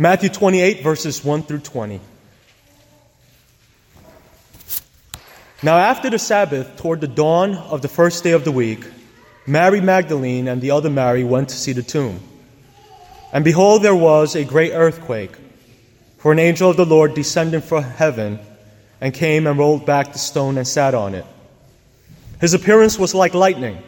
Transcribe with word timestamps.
Matthew 0.00 0.28
28, 0.28 0.84
verses 0.84 1.24
1 1.24 1.42
through 1.42 1.58
20. 1.58 2.00
Now, 5.60 5.76
after 5.76 6.08
the 6.08 6.20
Sabbath, 6.20 6.76
toward 6.76 7.00
the 7.00 7.08
dawn 7.08 7.56
of 7.56 7.82
the 7.82 7.88
first 7.88 8.22
day 8.22 8.30
of 8.30 8.44
the 8.44 8.52
week, 8.52 8.86
Mary 9.44 9.80
Magdalene 9.80 10.46
and 10.46 10.62
the 10.62 10.70
other 10.70 10.88
Mary 10.88 11.24
went 11.24 11.48
to 11.48 11.56
see 11.56 11.72
the 11.72 11.82
tomb. 11.82 12.20
And 13.32 13.44
behold, 13.44 13.82
there 13.82 13.92
was 13.92 14.36
a 14.36 14.44
great 14.44 14.70
earthquake, 14.72 15.36
for 16.18 16.30
an 16.30 16.38
angel 16.38 16.70
of 16.70 16.76
the 16.76 16.86
Lord 16.86 17.14
descended 17.14 17.64
from 17.64 17.82
heaven 17.82 18.38
and 19.00 19.12
came 19.12 19.48
and 19.48 19.58
rolled 19.58 19.84
back 19.84 20.12
the 20.12 20.20
stone 20.20 20.58
and 20.58 20.68
sat 20.68 20.94
on 20.94 21.16
it. 21.16 21.26
His 22.40 22.54
appearance 22.54 23.00
was 23.00 23.16
like 23.16 23.34
lightning, 23.34 23.82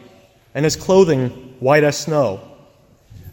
and 0.53 0.65
his 0.65 0.75
clothing 0.75 1.29
white 1.61 1.85
as 1.85 1.97
snow. 1.97 2.50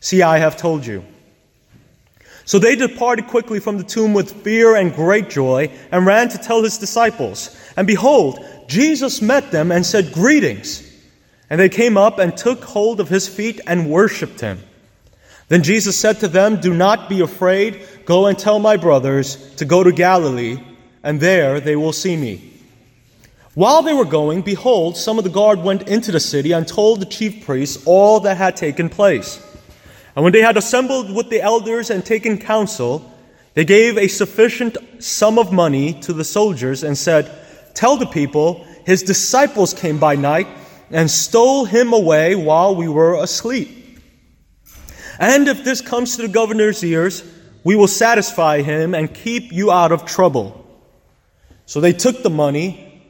See, 0.00 0.22
I 0.22 0.38
have 0.38 0.56
told 0.56 0.86
you. 0.86 1.04
So 2.44 2.60
they 2.60 2.76
departed 2.76 3.26
quickly 3.26 3.58
from 3.58 3.76
the 3.76 3.84
tomb 3.84 4.14
with 4.14 4.44
fear 4.44 4.76
and 4.76 4.94
great 4.94 5.28
joy 5.28 5.70
and 5.90 6.06
ran 6.06 6.28
to 6.28 6.38
tell 6.38 6.62
his 6.62 6.78
disciples. 6.78 7.56
And 7.76 7.86
behold, 7.86 8.38
Jesus 8.68 9.20
met 9.20 9.50
them 9.50 9.72
and 9.72 9.84
said, 9.84 10.12
Greetings. 10.12 10.84
And 11.50 11.60
they 11.60 11.68
came 11.68 11.96
up 11.96 12.18
and 12.18 12.36
took 12.36 12.62
hold 12.62 13.00
of 13.00 13.08
his 13.08 13.28
feet 13.28 13.60
and 13.66 13.90
worshipped 13.90 14.40
him. 14.40 14.60
Then 15.48 15.62
Jesus 15.62 15.98
said 15.98 16.20
to 16.20 16.28
them, 16.28 16.60
Do 16.60 16.74
not 16.74 17.08
be 17.08 17.20
afraid. 17.20 17.86
Go 18.04 18.26
and 18.26 18.38
tell 18.38 18.58
my 18.58 18.76
brothers 18.76 19.54
to 19.56 19.64
go 19.64 19.82
to 19.82 19.92
Galilee, 19.92 20.58
and 21.02 21.20
there 21.20 21.60
they 21.60 21.76
will 21.76 21.92
see 21.92 22.16
me. 22.16 22.52
While 23.54 23.82
they 23.82 23.94
were 23.94 24.04
going, 24.04 24.42
behold, 24.42 24.96
some 24.96 25.18
of 25.18 25.24
the 25.24 25.30
guard 25.30 25.62
went 25.62 25.88
into 25.88 26.12
the 26.12 26.20
city 26.20 26.52
and 26.52 26.66
told 26.66 27.00
the 27.00 27.06
chief 27.06 27.46
priests 27.46 27.82
all 27.86 28.20
that 28.20 28.36
had 28.36 28.56
taken 28.56 28.88
place. 28.88 29.42
And 30.16 30.24
when 30.24 30.32
they 30.32 30.40
had 30.40 30.56
assembled 30.56 31.14
with 31.14 31.28
the 31.28 31.42
elders 31.42 31.90
and 31.90 32.04
taken 32.04 32.38
counsel, 32.38 33.12
they 33.52 33.66
gave 33.66 33.98
a 33.98 34.08
sufficient 34.08 34.78
sum 34.98 35.38
of 35.38 35.52
money 35.52 36.00
to 36.00 36.14
the 36.14 36.24
soldiers 36.24 36.82
and 36.82 36.96
said, 36.96 37.30
Tell 37.74 37.98
the 37.98 38.06
people, 38.06 38.64
his 38.86 39.02
disciples 39.02 39.74
came 39.74 39.98
by 39.98 40.16
night 40.16 40.48
and 40.90 41.10
stole 41.10 41.66
him 41.66 41.92
away 41.92 42.34
while 42.34 42.74
we 42.74 42.88
were 42.88 43.22
asleep. 43.22 44.00
And 45.18 45.48
if 45.48 45.64
this 45.64 45.82
comes 45.82 46.16
to 46.16 46.22
the 46.22 46.28
governor's 46.28 46.82
ears, 46.82 47.22
we 47.62 47.76
will 47.76 47.88
satisfy 47.88 48.62
him 48.62 48.94
and 48.94 49.12
keep 49.12 49.52
you 49.52 49.70
out 49.70 49.92
of 49.92 50.06
trouble. 50.06 50.64
So 51.66 51.80
they 51.80 51.92
took 51.92 52.22
the 52.22 52.30
money 52.30 53.02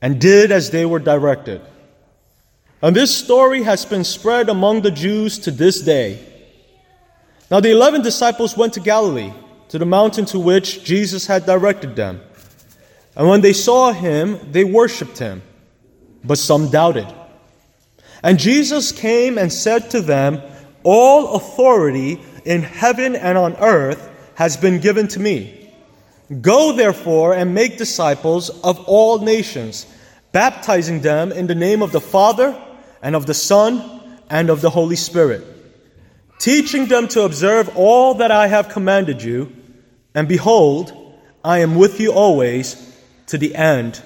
and 0.00 0.20
did 0.20 0.52
as 0.52 0.70
they 0.70 0.84
were 0.84 0.98
directed. 0.98 1.62
And 2.82 2.96
this 2.96 3.16
story 3.16 3.62
has 3.62 3.84
been 3.84 4.02
spread 4.02 4.48
among 4.48 4.82
the 4.82 4.90
Jews 4.90 5.38
to 5.40 5.52
this 5.52 5.80
day. 5.80 6.18
Now 7.48 7.60
the 7.60 7.70
eleven 7.70 8.02
disciples 8.02 8.56
went 8.56 8.72
to 8.74 8.80
Galilee, 8.80 9.32
to 9.68 9.78
the 9.78 9.86
mountain 9.86 10.24
to 10.26 10.40
which 10.40 10.82
Jesus 10.82 11.26
had 11.26 11.46
directed 11.46 11.94
them. 11.94 12.20
And 13.14 13.28
when 13.28 13.40
they 13.40 13.52
saw 13.52 13.92
him, 13.92 14.40
they 14.50 14.64
worshipped 14.64 15.18
him, 15.18 15.42
but 16.24 16.38
some 16.38 16.70
doubted. 16.70 17.06
And 18.22 18.38
Jesus 18.38 18.90
came 18.90 19.38
and 19.38 19.52
said 19.52 19.90
to 19.90 20.00
them, 20.00 20.42
All 20.82 21.36
authority 21.36 22.20
in 22.44 22.62
heaven 22.62 23.14
and 23.14 23.38
on 23.38 23.54
earth 23.58 24.10
has 24.34 24.56
been 24.56 24.80
given 24.80 25.06
to 25.08 25.20
me. 25.20 25.72
Go 26.40 26.72
therefore 26.72 27.34
and 27.34 27.54
make 27.54 27.78
disciples 27.78 28.48
of 28.64 28.80
all 28.86 29.20
nations, 29.20 29.86
baptizing 30.32 31.00
them 31.00 31.30
in 31.30 31.46
the 31.46 31.54
name 31.54 31.82
of 31.82 31.92
the 31.92 32.00
Father, 32.00 32.60
and 33.02 33.16
of 33.16 33.26
the 33.26 33.34
Son, 33.34 34.00
and 34.30 34.48
of 34.48 34.62
the 34.62 34.70
Holy 34.70 34.96
Spirit, 34.96 35.44
teaching 36.38 36.86
them 36.86 37.06
to 37.08 37.22
observe 37.22 37.76
all 37.76 38.14
that 38.14 38.30
I 38.30 38.46
have 38.46 38.70
commanded 38.70 39.22
you. 39.22 39.52
And 40.14 40.26
behold, 40.26 40.92
I 41.44 41.58
am 41.58 41.74
with 41.74 42.00
you 42.00 42.12
always 42.12 42.76
to 43.26 43.36
the 43.36 43.54
end 43.54 44.00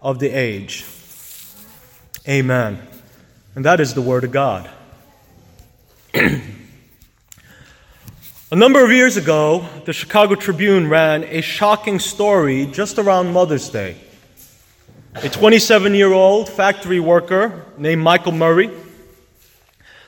of 0.00 0.18
the 0.18 0.30
age. 0.30 0.84
Amen. 2.28 2.80
And 3.54 3.64
that 3.64 3.80
is 3.80 3.94
the 3.94 4.02
Word 4.02 4.24
of 4.24 4.32
God. 4.32 4.70
A 8.52 8.54
number 8.54 8.84
of 8.84 8.92
years 8.92 9.16
ago, 9.16 9.68
the 9.86 9.92
Chicago 9.92 10.36
Tribune 10.36 10.88
ran 10.88 11.24
a 11.24 11.40
shocking 11.40 11.98
story 11.98 12.66
just 12.66 12.96
around 12.96 13.32
Mother's 13.32 13.68
Day. 13.68 13.96
A 15.22 15.30
27 15.30 15.94
year 15.94 16.12
old 16.12 16.46
factory 16.46 17.00
worker 17.00 17.64
named 17.78 18.02
Michael 18.02 18.32
Murray 18.32 18.70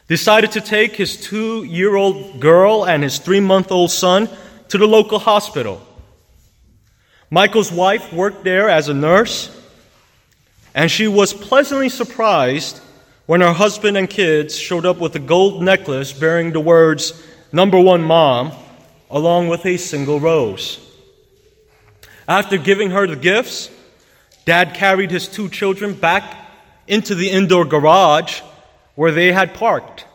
decided 0.06 0.52
to 0.52 0.60
take 0.60 0.96
his 0.96 1.18
two 1.18 1.64
year 1.64 1.96
old 1.96 2.40
girl 2.40 2.84
and 2.84 3.02
his 3.02 3.18
three 3.18 3.40
month 3.40 3.72
old 3.72 3.90
son 3.90 4.28
to 4.68 4.76
the 4.76 4.86
local 4.86 5.18
hospital. 5.18 5.80
Michael's 7.30 7.72
wife 7.72 8.12
worked 8.12 8.44
there 8.44 8.68
as 8.68 8.90
a 8.90 8.94
nurse, 8.94 9.50
and 10.74 10.90
she 10.90 11.08
was 11.08 11.32
pleasantly 11.32 11.88
surprised 11.88 12.78
when 13.24 13.40
her 13.40 13.54
husband 13.54 13.96
and 13.96 14.10
kids 14.10 14.58
showed 14.58 14.84
up 14.84 14.98
with 14.98 15.16
a 15.16 15.20
gold 15.20 15.62
necklace 15.62 16.12
bearing 16.12 16.52
the 16.52 16.60
words, 16.60 17.26
Number 17.50 17.80
One 17.80 18.02
Mom, 18.02 18.52
along 19.10 19.48
with 19.48 19.64
a 19.64 19.78
single 19.78 20.20
rose. 20.20 20.78
After 22.28 22.58
giving 22.58 22.90
her 22.90 23.06
the 23.06 23.16
gifts, 23.16 23.70
Dad 24.48 24.72
carried 24.72 25.10
his 25.10 25.28
two 25.28 25.50
children 25.50 25.92
back 25.92 26.24
into 26.86 27.14
the 27.14 27.28
indoor 27.28 27.66
garage 27.66 28.40
where 28.94 29.12
they 29.12 29.30
had 29.30 29.52
parked. 29.52 30.06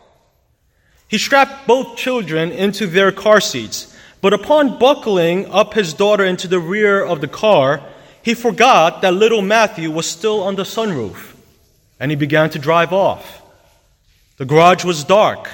He 1.06 1.18
strapped 1.18 1.68
both 1.68 1.96
children 1.96 2.50
into 2.50 2.88
their 2.88 3.12
car 3.12 3.40
seats, 3.40 3.96
but 4.20 4.32
upon 4.32 4.80
buckling 4.80 5.46
up 5.52 5.74
his 5.74 5.94
daughter 5.94 6.24
into 6.24 6.48
the 6.48 6.58
rear 6.58 7.04
of 7.04 7.20
the 7.20 7.28
car, 7.28 7.80
he 8.24 8.34
forgot 8.34 9.02
that 9.02 9.14
little 9.14 9.40
Matthew 9.40 9.88
was 9.88 10.10
still 10.10 10.42
on 10.42 10.56
the 10.56 10.64
sunroof, 10.64 11.36
and 12.00 12.10
he 12.10 12.16
began 12.16 12.50
to 12.50 12.58
drive 12.58 12.92
off. 12.92 13.40
The 14.38 14.46
garage 14.46 14.84
was 14.84 15.04
dark, 15.04 15.48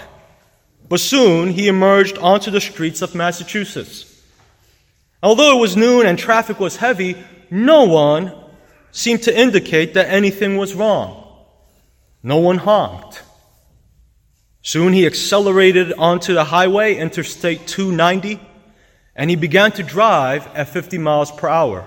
but 0.88 1.00
soon 1.00 1.50
he 1.50 1.68
emerged 1.68 2.16
onto 2.16 2.50
the 2.50 2.62
streets 2.62 3.02
of 3.02 3.14
Massachusetts. 3.14 4.06
Although 5.22 5.58
it 5.58 5.60
was 5.60 5.76
noon 5.76 6.06
and 6.06 6.18
traffic 6.18 6.58
was 6.58 6.76
heavy, 6.76 7.22
no 7.50 7.84
one 7.84 8.39
seemed 8.92 9.22
to 9.24 9.38
indicate 9.38 9.94
that 9.94 10.08
anything 10.08 10.56
was 10.56 10.74
wrong. 10.74 11.26
No 12.22 12.38
one 12.38 12.58
honked. 12.58 13.22
Soon 14.62 14.92
he 14.92 15.06
accelerated 15.06 15.92
onto 15.94 16.34
the 16.34 16.44
highway, 16.44 16.96
Interstate 16.96 17.66
290, 17.66 18.40
and 19.16 19.30
he 19.30 19.36
began 19.36 19.72
to 19.72 19.82
drive 19.82 20.46
at 20.54 20.68
50 20.68 20.98
miles 20.98 21.30
per 21.30 21.48
hour. 21.48 21.86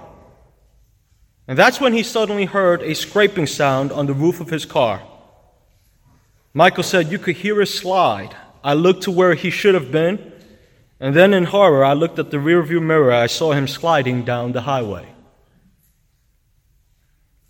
And 1.48 1.58
that's 1.58 1.80
when 1.80 1.94
he 1.94 2.04
suddenly 2.04 2.46
heard 2.46 2.82
a 2.82 2.96
scraping 2.96 3.48
sound 3.48 3.92
on 3.92 4.08
the 4.08 4.14
roof 4.14 4.40
of 4.40 4.50
his 4.50 4.66
car. 4.66 5.02
Michael 6.54 6.84
said, 6.84 7.12
You 7.12 7.20
could 7.20 7.36
hear 7.36 7.62
it 7.62 7.68
slide. 7.68 8.36
I 8.64 8.74
looked 8.74 9.04
to 9.04 9.12
where 9.12 9.34
he 9.34 9.50
should 9.50 9.74
have 9.74 9.92
been, 9.92 10.32
and 11.00 11.14
then 11.14 11.34
in 11.34 11.44
horror, 11.44 11.84
I 11.84 11.94
looked 11.94 12.18
at 12.18 12.32
the 12.32 12.38
rearview 12.38 12.82
mirror. 12.82 13.12
I 13.12 13.28
saw 13.28 13.52
him 13.52 13.68
sliding 13.68 14.24
down 14.24 14.54
the 14.54 14.62
highway. 14.62 15.13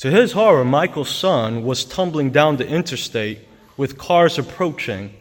To 0.03 0.11
his 0.11 0.33
horror, 0.33 0.65
Michael's 0.65 1.15
son 1.15 1.63
was 1.63 1.85
tumbling 1.85 2.31
down 2.31 2.57
the 2.57 2.67
interstate 2.67 3.39
with 3.77 3.97
cars 3.97 4.37
approaching 4.37 5.13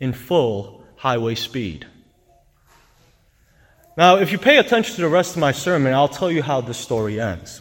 in 0.00 0.12
full 0.12 0.82
highway 0.96 1.36
speed. 1.36 1.86
Now, 3.96 4.16
if 4.16 4.32
you 4.32 4.38
pay 4.38 4.58
attention 4.58 4.96
to 4.96 5.02
the 5.02 5.08
rest 5.08 5.36
of 5.36 5.40
my 5.40 5.52
sermon, 5.52 5.94
I'll 5.94 6.08
tell 6.08 6.32
you 6.32 6.42
how 6.42 6.60
the 6.60 6.74
story 6.74 7.20
ends. 7.20 7.60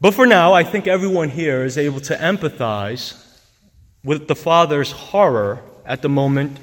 But 0.00 0.12
for 0.12 0.26
now, 0.26 0.52
I 0.52 0.64
think 0.64 0.88
everyone 0.88 1.28
here 1.28 1.64
is 1.64 1.78
able 1.78 2.00
to 2.00 2.16
empathize 2.16 3.24
with 4.02 4.26
the 4.26 4.34
father's 4.34 4.90
horror 4.90 5.62
at 5.86 6.02
the 6.02 6.08
moment 6.08 6.58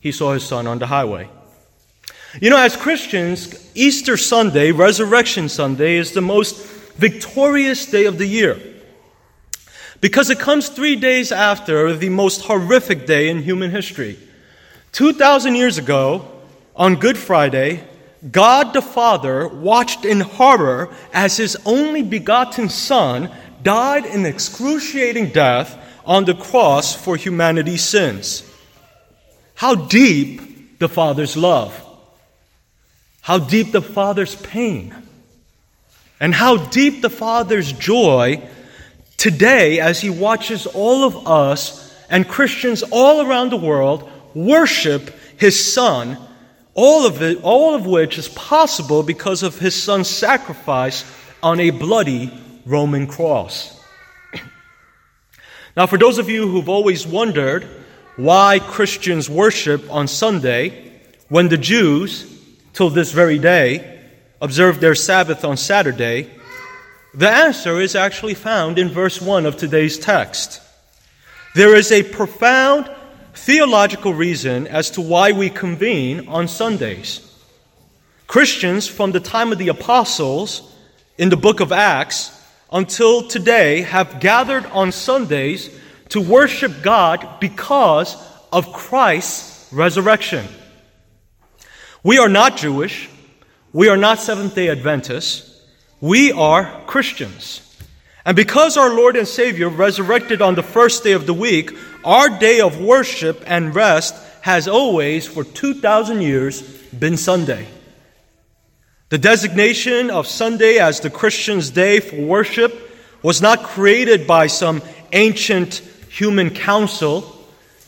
he 0.00 0.10
saw 0.10 0.32
his 0.32 0.42
son 0.42 0.66
on 0.66 0.80
the 0.80 0.88
highway. 0.88 1.28
You 2.40 2.50
know, 2.50 2.58
as 2.58 2.76
Christians, 2.76 3.70
Easter 3.74 4.16
Sunday, 4.16 4.72
Resurrection 4.72 5.48
Sunday, 5.48 5.96
is 5.96 6.12
the 6.12 6.20
most 6.20 6.66
victorious 6.96 7.86
day 7.86 8.06
of 8.06 8.18
the 8.18 8.26
year. 8.26 8.60
Because 10.00 10.30
it 10.30 10.38
comes 10.38 10.68
three 10.68 10.96
days 10.96 11.30
after 11.30 11.94
the 11.94 12.08
most 12.08 12.42
horrific 12.42 13.06
day 13.06 13.28
in 13.28 13.42
human 13.42 13.70
history 13.70 14.18
2,000 14.92 15.56
years 15.56 15.76
ago, 15.76 16.30
on 16.76 16.96
Good 16.96 17.18
Friday, 17.18 17.84
God 18.30 18.72
the 18.72 18.82
Father 18.82 19.48
watched 19.48 20.04
in 20.04 20.20
horror 20.20 20.94
as 21.12 21.36
his 21.36 21.56
only 21.64 22.02
begotten 22.02 22.68
Son 22.68 23.30
died 23.62 24.06
an 24.06 24.24
excruciating 24.24 25.30
death 25.30 25.76
on 26.04 26.24
the 26.24 26.34
cross 26.34 26.94
for 26.94 27.16
humanity's 27.16 27.82
sins. 27.82 28.48
How 29.54 29.74
deep 29.74 30.78
the 30.78 30.88
Father's 30.88 31.36
love, 31.36 31.83
how 33.24 33.38
deep 33.38 33.72
the 33.72 33.80
Father's 33.80 34.36
pain, 34.36 34.94
and 36.20 36.34
how 36.34 36.58
deep 36.58 37.00
the 37.00 37.08
Father's 37.08 37.72
joy 37.72 38.46
today 39.16 39.80
as 39.80 40.00
he 40.00 40.10
watches 40.10 40.66
all 40.66 41.04
of 41.04 41.26
us 41.26 41.90
and 42.10 42.28
Christians 42.28 42.84
all 42.90 43.26
around 43.26 43.50
the 43.50 43.56
world 43.56 44.10
worship 44.34 45.10
his 45.38 45.72
Son 45.72 46.18
all 46.74 47.06
of 47.06 47.22
it, 47.22 47.38
all 47.42 47.74
of 47.74 47.86
which 47.86 48.18
is 48.18 48.28
possible 48.28 49.02
because 49.02 49.42
of 49.42 49.58
his 49.58 49.80
son's 49.80 50.08
sacrifice 50.08 51.04
on 51.42 51.60
a 51.60 51.70
bloody 51.70 52.32
Roman 52.66 53.06
cross. 53.06 53.80
now, 55.76 55.86
for 55.86 55.96
those 55.96 56.18
of 56.18 56.28
you 56.28 56.48
who've 56.48 56.68
always 56.68 57.06
wondered 57.06 57.64
why 58.16 58.58
Christians 58.58 59.30
worship 59.30 59.88
on 59.90 60.08
Sunday 60.08 60.92
when 61.28 61.48
the 61.48 61.56
Jews, 61.56 62.33
till 62.74 62.90
this 62.90 63.12
very 63.12 63.38
day, 63.38 64.00
observe 64.40 64.80
their 64.80 64.94
Sabbath 64.94 65.44
on 65.44 65.56
Saturday, 65.56 66.28
the 67.14 67.30
answer 67.30 67.80
is 67.80 67.94
actually 67.94 68.34
found 68.34 68.78
in 68.78 68.88
verse 68.88 69.22
1 69.22 69.46
of 69.46 69.56
today's 69.56 69.98
text. 69.98 70.60
There 71.54 71.76
is 71.76 71.92
a 71.92 72.02
profound 72.02 72.90
theological 73.34 74.12
reason 74.12 74.66
as 74.66 74.90
to 74.90 75.00
why 75.00 75.30
we 75.32 75.48
convene 75.50 76.28
on 76.28 76.48
Sundays. 76.48 77.20
Christians 78.26 78.88
from 78.88 79.12
the 79.12 79.20
time 79.20 79.52
of 79.52 79.58
the 79.58 79.68
apostles 79.68 80.74
in 81.16 81.28
the 81.28 81.36
book 81.36 81.60
of 81.60 81.70
Acts 81.70 82.32
until 82.72 83.28
today 83.28 83.82
have 83.82 84.18
gathered 84.18 84.66
on 84.66 84.90
Sundays 84.90 85.70
to 86.08 86.20
worship 86.20 86.82
God 86.82 87.38
because 87.38 88.16
of 88.52 88.72
Christ's 88.72 89.72
resurrection. 89.72 90.44
We 92.04 92.18
are 92.18 92.28
not 92.28 92.58
Jewish. 92.58 93.08
We 93.72 93.88
are 93.88 93.96
not 93.96 94.18
Seventh 94.18 94.54
day 94.54 94.68
Adventists. 94.68 95.58
We 96.02 96.32
are 96.32 96.82
Christians. 96.86 97.62
And 98.26 98.36
because 98.36 98.76
our 98.76 98.94
Lord 98.94 99.16
and 99.16 99.26
Savior 99.26 99.70
resurrected 99.70 100.42
on 100.42 100.54
the 100.54 100.62
first 100.62 101.02
day 101.02 101.12
of 101.12 101.24
the 101.24 101.32
week, 101.32 101.72
our 102.04 102.28
day 102.28 102.60
of 102.60 102.78
worship 102.78 103.42
and 103.46 103.74
rest 103.74 104.14
has 104.42 104.68
always, 104.68 105.26
for 105.26 105.44
2,000 105.44 106.20
years, 106.20 106.60
been 106.92 107.16
Sunday. 107.16 107.66
The 109.08 109.16
designation 109.16 110.10
of 110.10 110.26
Sunday 110.26 110.76
as 110.76 111.00
the 111.00 111.08
Christian's 111.08 111.70
day 111.70 112.00
for 112.00 112.20
worship 112.20 112.98
was 113.22 113.40
not 113.40 113.62
created 113.62 114.26
by 114.26 114.48
some 114.48 114.82
ancient 115.12 115.76
human 116.10 116.50
council, 116.50 117.34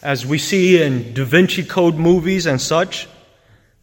as 0.02 0.24
we 0.24 0.38
see 0.38 0.82
in 0.82 1.12
Da 1.12 1.24
Vinci 1.24 1.64
Code 1.64 1.96
movies 1.96 2.46
and 2.46 2.58
such, 2.58 3.08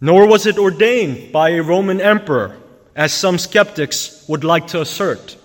nor 0.04 0.28
was 0.28 0.46
it 0.46 0.58
ordained 0.58 1.32
by 1.32 1.52
a 1.52 1.64
Roman 1.64 2.02
emperor, 2.02 2.58
as 2.94 3.14
some 3.14 3.38
skeptics 3.38 4.26
would 4.28 4.44
like 4.44 4.68
to 4.68 4.82
assert. 4.82 5.38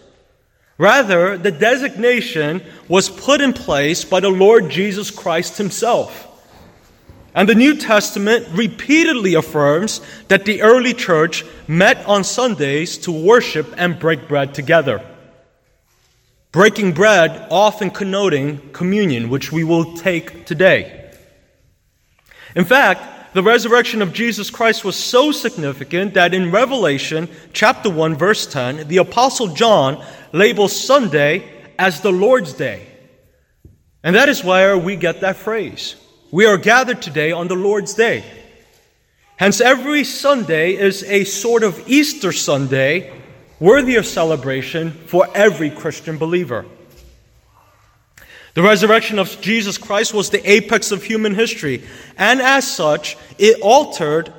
Rather, 0.78 1.38
the 1.38 1.52
designation 1.52 2.60
was 2.88 3.08
put 3.08 3.40
in 3.40 3.52
place 3.52 4.04
by 4.04 4.18
the 4.18 4.28
Lord 4.28 4.68
Jesus 4.68 5.12
Christ 5.12 5.58
himself. 5.58 6.26
And 7.36 7.48
the 7.48 7.54
New 7.54 7.76
Testament 7.76 8.48
repeatedly 8.50 9.34
affirms 9.34 10.00
that 10.26 10.44
the 10.44 10.62
early 10.62 10.92
church 10.92 11.44
met 11.68 12.04
on 12.06 12.24
Sundays 12.24 12.98
to 12.98 13.12
worship 13.12 13.72
and 13.76 14.00
break 14.00 14.26
bread 14.26 14.54
together. 14.54 15.00
Breaking 16.50 16.90
bread 16.94 17.46
often 17.48 17.90
connoting 17.90 18.72
communion, 18.72 19.28
which 19.28 19.52
we 19.52 19.62
will 19.62 19.96
take 19.96 20.46
today. 20.46 21.12
In 22.56 22.64
fact, 22.64 23.17
the 23.34 23.42
resurrection 23.42 24.02
of 24.02 24.12
Jesus 24.12 24.50
Christ 24.50 24.84
was 24.84 24.96
so 24.96 25.32
significant 25.32 26.14
that 26.14 26.34
in 26.34 26.50
Revelation 26.50 27.28
chapter 27.52 27.90
1 27.90 28.16
verse 28.16 28.46
10, 28.46 28.88
the 28.88 28.96
apostle 28.98 29.48
John 29.48 30.04
labels 30.32 30.78
Sunday 30.78 31.48
as 31.78 32.00
the 32.00 32.12
Lord's 32.12 32.52
Day. 32.52 32.86
And 34.02 34.16
that 34.16 34.28
is 34.28 34.44
where 34.44 34.78
we 34.78 34.96
get 34.96 35.20
that 35.20 35.36
phrase. 35.36 35.96
We 36.30 36.46
are 36.46 36.56
gathered 36.56 37.02
today 37.02 37.32
on 37.32 37.48
the 37.48 37.54
Lord's 37.54 37.94
Day. 37.94 38.24
Hence, 39.36 39.60
every 39.60 40.04
Sunday 40.04 40.74
is 40.74 41.04
a 41.04 41.24
sort 41.24 41.62
of 41.62 41.88
Easter 41.88 42.32
Sunday 42.32 43.12
worthy 43.60 43.96
of 43.96 44.06
celebration 44.06 44.90
for 44.90 45.28
every 45.34 45.70
Christian 45.70 46.18
believer. 46.18 46.64
The 48.58 48.64
resurrection 48.64 49.20
of 49.20 49.40
Jesus 49.40 49.78
Christ 49.78 50.12
was 50.12 50.30
the 50.30 50.42
apex 50.50 50.90
of 50.90 51.04
human 51.04 51.32
history, 51.32 51.84
and 52.16 52.42
as 52.42 52.68
such, 52.68 53.16
it 53.38 53.60
altered 53.62 54.32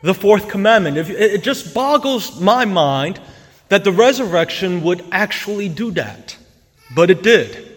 the 0.00 0.14
fourth 0.14 0.48
commandment. 0.48 0.96
It 0.96 1.44
just 1.44 1.72
boggles 1.72 2.40
my 2.40 2.64
mind 2.64 3.20
that 3.68 3.84
the 3.84 3.92
resurrection 3.92 4.82
would 4.82 5.04
actually 5.12 5.68
do 5.68 5.92
that. 5.92 6.36
But 6.92 7.10
it 7.10 7.22
did. 7.22 7.72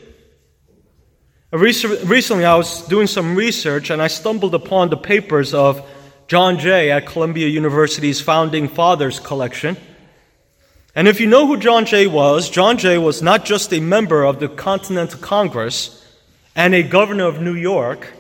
Recently, 1.52 2.46
I 2.46 2.56
was 2.56 2.82
doing 2.88 3.06
some 3.06 3.36
research 3.36 3.92
and 3.92 4.02
I 4.02 4.08
stumbled 4.08 4.56
upon 4.56 4.90
the 4.90 4.98
papers 4.98 5.54
of 5.54 5.88
John 6.28 6.58
Jay 6.58 6.90
at 6.90 7.06
Columbia 7.06 7.48
University's 7.48 8.20
Founding 8.22 8.70
Fathers 8.70 9.20
collection. 9.20 9.78
And 10.95 11.09
if 11.09 11.19
you 11.19 11.27
know 11.27 11.45
who 11.45 11.57
John 11.57 11.86
Jay 11.86 12.07
was, 12.07 12.50
John 12.50 12.77
Jay 12.77 12.97
was 12.97 13.21
not 13.21 13.44
just 13.44 13.74
a 13.74 13.81
member 13.81 14.24
of 14.24 14.39
the 14.39 14.47
Continental 14.47 15.19
Congress 15.19 16.01
and 16.56 16.74
a 16.74 16.83
governor 16.83 17.25
of 17.25 17.42
New 17.42 17.53
York, 17.53 18.13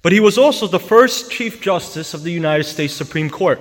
but 0.00 0.12
he 0.12 0.20
was 0.20 0.38
also 0.38 0.66
the 0.66 0.80
first 0.80 1.30
Chief 1.30 1.60
Justice 1.60 2.14
of 2.14 2.22
the 2.22 2.32
United 2.32 2.64
States 2.64 2.94
Supreme 2.94 3.28
Court. 3.28 3.60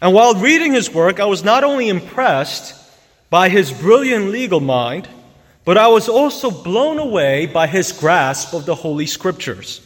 And 0.00 0.12
while 0.12 0.34
reading 0.34 0.72
his 0.72 0.92
work, 0.92 1.20
I 1.20 1.26
was 1.26 1.44
not 1.44 1.62
only 1.62 1.88
impressed 1.88 2.74
by 3.30 3.48
his 3.48 3.70
brilliant 3.70 4.30
legal 4.30 4.60
mind, 4.60 5.08
but 5.64 5.78
I 5.78 5.88
was 5.88 6.08
also 6.08 6.50
blown 6.50 6.98
away 6.98 7.46
by 7.46 7.68
his 7.68 7.92
grasp 7.92 8.52
of 8.52 8.66
the 8.66 8.74
Holy 8.74 9.06
Scriptures. 9.06 9.80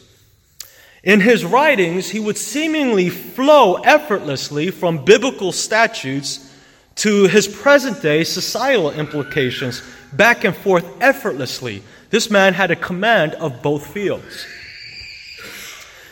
In 1.03 1.20
his 1.20 1.44
writings, 1.44 2.08
he 2.08 2.20
would 2.20 2.38
seemingly 2.38 3.10
flow 3.10 3.74
effortlessly 3.74 4.70
from 4.70 5.05
biblical 5.05 5.53
statutes 5.53 6.48
to 6.96 7.27
his 7.27 7.49
present 7.49 8.03
day 8.03 8.25
societal 8.25 8.91
implications, 8.91 9.82
back 10.13 10.44
and 10.44 10.56
forth 10.56 10.87
effortlessly. 11.01 11.82
This 12.11 12.31
man 12.31 12.55
had 12.55 12.70
a 12.70 12.77
command 12.77 13.34
of 13.34 13.63
both 13.63 13.87
fields. 13.87 14.46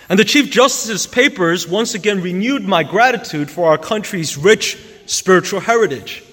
And 0.09 0.19
the 0.19 0.25
Chief 0.25 0.51
Justice's 0.51 1.07
papers 1.07 1.69
once 1.69 1.95
again 1.95 2.21
renewed 2.21 2.67
my 2.67 2.83
gratitude 2.83 3.51
for 3.51 3.69
our 3.69 3.79
country's 3.79 4.37
rich 4.37 4.77
spiritual 5.07 5.61
heritage. 5.61 6.25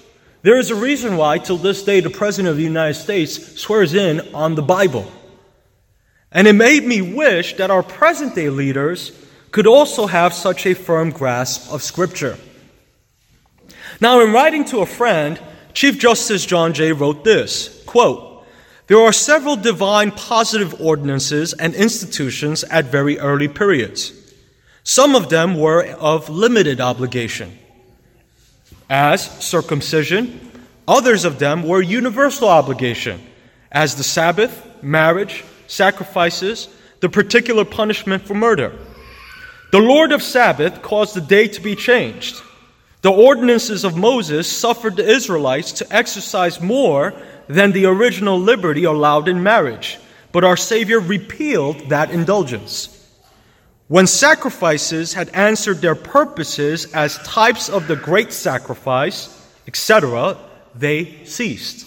There 0.42 0.58
is 0.58 0.70
a 0.70 0.74
reason 0.74 1.16
why, 1.16 1.38
till 1.38 1.58
this 1.58 1.82
day, 1.82 2.00
the 2.00 2.10
President 2.10 2.50
of 2.50 2.56
the 2.56 2.62
United 2.62 2.94
States 2.94 3.60
swears 3.60 3.94
in 3.94 4.34
on 4.34 4.54
the 4.54 4.62
Bible. 4.62 5.10
And 6.32 6.46
it 6.46 6.54
made 6.54 6.84
me 6.84 7.02
wish 7.02 7.56
that 7.56 7.70
our 7.70 7.82
present 7.82 8.34
day 8.34 8.48
leaders 8.48 9.12
could 9.50 9.66
also 9.66 10.06
have 10.06 10.34
such 10.34 10.66
a 10.66 10.74
firm 10.74 11.10
grasp 11.10 11.72
of 11.72 11.82
Scripture. 11.82 12.36
Now, 14.00 14.20
in 14.20 14.32
writing 14.32 14.64
to 14.66 14.80
a 14.80 14.86
friend, 14.86 15.40
Chief 15.74 15.98
Justice 15.98 16.46
John 16.46 16.72
Jay 16.72 16.92
wrote 16.92 17.24
this 17.24 17.82
quote, 17.84 18.44
there 18.86 19.00
are 19.00 19.12
several 19.12 19.56
divine 19.56 20.12
positive 20.12 20.80
ordinances 20.80 21.52
and 21.52 21.74
institutions 21.74 22.64
at 22.64 22.86
very 22.86 23.18
early 23.18 23.48
periods. 23.48 24.12
Some 24.82 25.14
of 25.14 25.28
them 25.28 25.58
were 25.58 25.84
of 25.84 26.30
limited 26.30 26.80
obligation, 26.80 27.58
as 28.88 29.22
circumcision. 29.44 30.40
Others 30.86 31.26
of 31.26 31.38
them 31.38 31.64
were 31.64 31.82
universal 31.82 32.48
obligation, 32.48 33.20
as 33.70 33.96
the 33.96 34.04
Sabbath, 34.04 34.82
marriage, 34.82 35.44
sacrifices, 35.66 36.68
the 37.00 37.10
particular 37.10 37.66
punishment 37.66 38.26
for 38.26 38.32
murder. 38.32 38.72
The 39.70 39.80
Lord 39.80 40.12
of 40.12 40.22
Sabbath 40.22 40.80
caused 40.80 41.14
the 41.14 41.20
day 41.20 41.48
to 41.48 41.60
be 41.60 41.76
changed. 41.76 42.40
The 43.02 43.12
ordinances 43.12 43.84
of 43.84 43.96
Moses 43.96 44.50
suffered 44.50 44.96
the 44.96 45.08
Israelites 45.08 45.72
to 45.72 45.86
exercise 45.94 46.60
more 46.60 47.14
than 47.46 47.72
the 47.72 47.86
original 47.86 48.38
liberty 48.38 48.84
allowed 48.84 49.28
in 49.28 49.42
marriage, 49.42 49.98
but 50.32 50.44
our 50.44 50.56
Savior 50.56 50.98
repealed 50.98 51.90
that 51.90 52.10
indulgence. 52.10 52.94
When 53.86 54.06
sacrifices 54.06 55.14
had 55.14 55.30
answered 55.30 55.78
their 55.78 55.94
purposes 55.94 56.92
as 56.92 57.18
types 57.18 57.68
of 57.68 57.86
the 57.86 57.96
great 57.96 58.32
sacrifice, 58.32 59.34
etc., 59.66 60.36
they 60.74 61.24
ceased. 61.24 61.86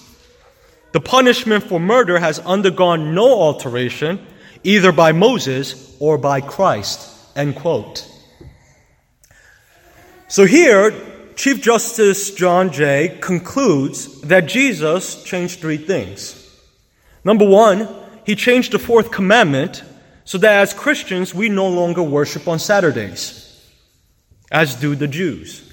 The 0.94 1.02
punishment 1.02 1.66
for 1.66 1.80
murder 1.80 2.20
has 2.20 2.40
undergone 2.40 3.14
no 3.14 3.40
alteration, 3.40 4.26
either 4.64 4.92
by 4.92 5.12
Moses 5.12 5.96
or 6.00 6.18
by 6.18 6.42
Christ. 6.42 7.10
End 7.36 7.56
quote. 7.56 8.11
So 10.32 10.46
here, 10.46 10.94
Chief 11.36 11.62
Justice 11.62 12.32
John 12.34 12.72
Jay 12.72 13.18
concludes 13.20 14.22
that 14.22 14.46
Jesus 14.46 15.26
changed 15.26 15.60
three 15.60 15.76
things. 15.76 16.50
Number 17.26 17.46
one, 17.46 17.90
he 18.26 18.38
changed 18.38 18.72
the 18.72 18.80
fourth 18.80 19.12
commandment 19.12 19.84
so 20.24 20.38
that 20.38 20.62
as 20.62 20.74
Christians 20.74 21.36
we 21.36 21.50
no 21.50 21.68
longer 21.68 22.02
worship 22.02 22.48
on 22.48 22.60
Saturdays, 22.60 23.62
as 24.50 24.76
do 24.76 24.96
the 24.96 25.10
Jews. 25.10 25.70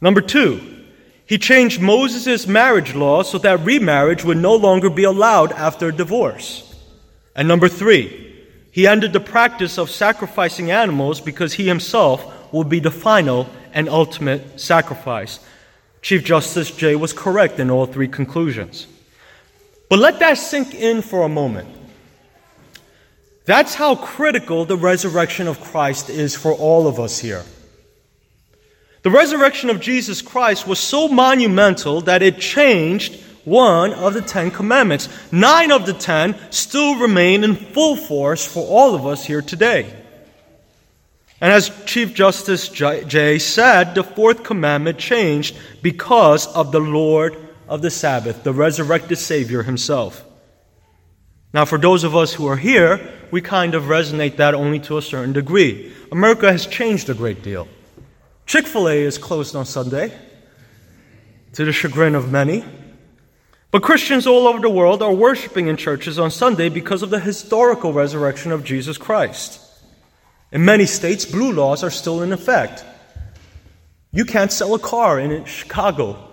Number 0.00 0.22
two, 0.22 0.86
he 1.26 1.36
changed 1.36 1.82
Moses' 1.82 2.46
marriage 2.46 2.94
law 2.94 3.22
so 3.22 3.36
that 3.36 3.60
remarriage 3.60 4.24
would 4.24 4.38
no 4.38 4.56
longer 4.56 4.88
be 4.88 5.04
allowed 5.04 5.52
after 5.52 5.92
divorce. 5.92 6.82
And 7.36 7.46
number 7.46 7.68
three, 7.68 8.31
he 8.72 8.86
ended 8.86 9.12
the 9.12 9.20
practice 9.20 9.78
of 9.78 9.90
sacrificing 9.90 10.70
animals 10.70 11.20
because 11.20 11.52
he 11.52 11.68
himself 11.68 12.52
would 12.52 12.70
be 12.70 12.80
the 12.80 12.90
final 12.90 13.46
and 13.74 13.86
ultimate 13.86 14.58
sacrifice. 14.58 15.40
Chief 16.00 16.24
Justice 16.24 16.70
Jay 16.70 16.96
was 16.96 17.12
correct 17.12 17.60
in 17.60 17.70
all 17.70 17.84
three 17.84 18.08
conclusions. 18.08 18.86
But 19.90 19.98
let 19.98 20.18
that 20.20 20.38
sink 20.38 20.74
in 20.74 21.02
for 21.02 21.22
a 21.22 21.28
moment. 21.28 21.68
That's 23.44 23.74
how 23.74 23.94
critical 23.94 24.64
the 24.64 24.76
resurrection 24.76 25.48
of 25.48 25.60
Christ 25.60 26.08
is 26.08 26.34
for 26.34 26.52
all 26.52 26.86
of 26.86 26.98
us 26.98 27.18
here. 27.18 27.44
The 29.02 29.10
resurrection 29.10 29.68
of 29.68 29.80
Jesus 29.80 30.22
Christ 30.22 30.66
was 30.66 30.78
so 30.78 31.08
monumental 31.08 32.00
that 32.02 32.22
it 32.22 32.38
changed 32.38 33.22
one 33.44 33.92
of 33.92 34.14
the 34.14 34.22
Ten 34.22 34.50
Commandments. 34.50 35.08
Nine 35.32 35.72
of 35.72 35.86
the 35.86 35.92
ten 35.92 36.36
still 36.50 36.96
remain 36.96 37.44
in 37.44 37.56
full 37.56 37.96
force 37.96 38.46
for 38.46 38.66
all 38.66 38.94
of 38.94 39.06
us 39.06 39.24
here 39.24 39.42
today. 39.42 39.92
And 41.40 41.52
as 41.52 41.72
Chief 41.86 42.14
Justice 42.14 42.68
Jay 42.68 43.38
said, 43.38 43.96
the 43.96 44.04
fourth 44.04 44.44
commandment 44.44 44.98
changed 44.98 45.56
because 45.82 46.46
of 46.46 46.70
the 46.70 46.80
Lord 46.80 47.36
of 47.68 47.82
the 47.82 47.90
Sabbath, 47.90 48.44
the 48.44 48.52
resurrected 48.52 49.18
Savior 49.18 49.64
himself. 49.64 50.24
Now, 51.52 51.64
for 51.64 51.78
those 51.78 52.04
of 52.04 52.14
us 52.14 52.32
who 52.32 52.46
are 52.46 52.56
here, 52.56 53.12
we 53.30 53.40
kind 53.40 53.74
of 53.74 53.84
resonate 53.84 54.36
that 54.36 54.54
only 54.54 54.78
to 54.80 54.98
a 54.98 55.02
certain 55.02 55.32
degree. 55.32 55.92
America 56.12 56.50
has 56.50 56.66
changed 56.66 57.10
a 57.10 57.14
great 57.14 57.42
deal. 57.42 57.66
Chick 58.46 58.66
fil 58.66 58.88
A 58.88 58.94
is 58.94 59.18
closed 59.18 59.56
on 59.56 59.66
Sunday, 59.66 60.12
to 61.54 61.64
the 61.64 61.72
chagrin 61.72 62.14
of 62.14 62.30
many. 62.30 62.64
But 63.72 63.82
Christians 63.82 64.26
all 64.26 64.46
over 64.46 64.60
the 64.60 64.68
world 64.68 65.02
are 65.02 65.14
worshiping 65.14 65.68
in 65.68 65.78
churches 65.78 66.18
on 66.18 66.30
Sunday 66.30 66.68
because 66.68 67.02
of 67.02 67.08
the 67.08 67.18
historical 67.18 67.94
resurrection 67.94 68.52
of 68.52 68.64
Jesus 68.64 68.98
Christ. 68.98 69.60
In 70.52 70.62
many 70.66 70.84
states, 70.84 71.24
blue 71.24 71.52
laws 71.52 71.82
are 71.82 71.90
still 71.90 72.20
in 72.20 72.34
effect. 72.34 72.84
You 74.12 74.26
can't 74.26 74.52
sell 74.52 74.74
a 74.74 74.78
car 74.78 75.18
in 75.18 75.46
Chicago, 75.46 76.28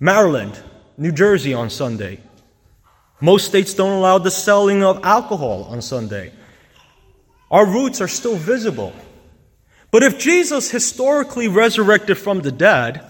Maryland, 0.00 0.58
New 0.96 1.12
Jersey 1.12 1.52
on 1.52 1.68
Sunday. 1.68 2.20
Most 3.20 3.46
states 3.46 3.74
don't 3.74 3.98
allow 3.98 4.16
the 4.16 4.30
selling 4.30 4.82
of 4.82 5.04
alcohol 5.04 5.64
on 5.64 5.82
Sunday. 5.82 6.32
Our 7.50 7.66
roots 7.66 8.00
are 8.00 8.08
still 8.08 8.36
visible. 8.36 8.94
But 9.90 10.02
if 10.02 10.18
Jesus 10.18 10.70
historically 10.70 11.46
resurrected 11.46 12.16
from 12.16 12.40
the 12.40 12.50
dead, 12.50 13.04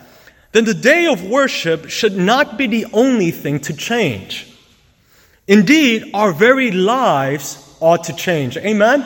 then 0.55 0.65
the 0.65 0.73
day 0.73 1.07
of 1.07 1.25
worship 1.25 1.91
should 1.91 2.17
not 2.17 2.57
be 2.57 2.69
the 2.69 2.87
only 2.93 3.33
thing 3.33 3.59
to 3.59 3.75
change. 3.75 4.47
Indeed, 5.49 6.13
our 6.15 6.33
very 6.33 6.71
lives 6.71 7.77
ought 7.81 8.05
to 8.05 8.13
change. 8.15 8.57
Amen? 8.59 9.05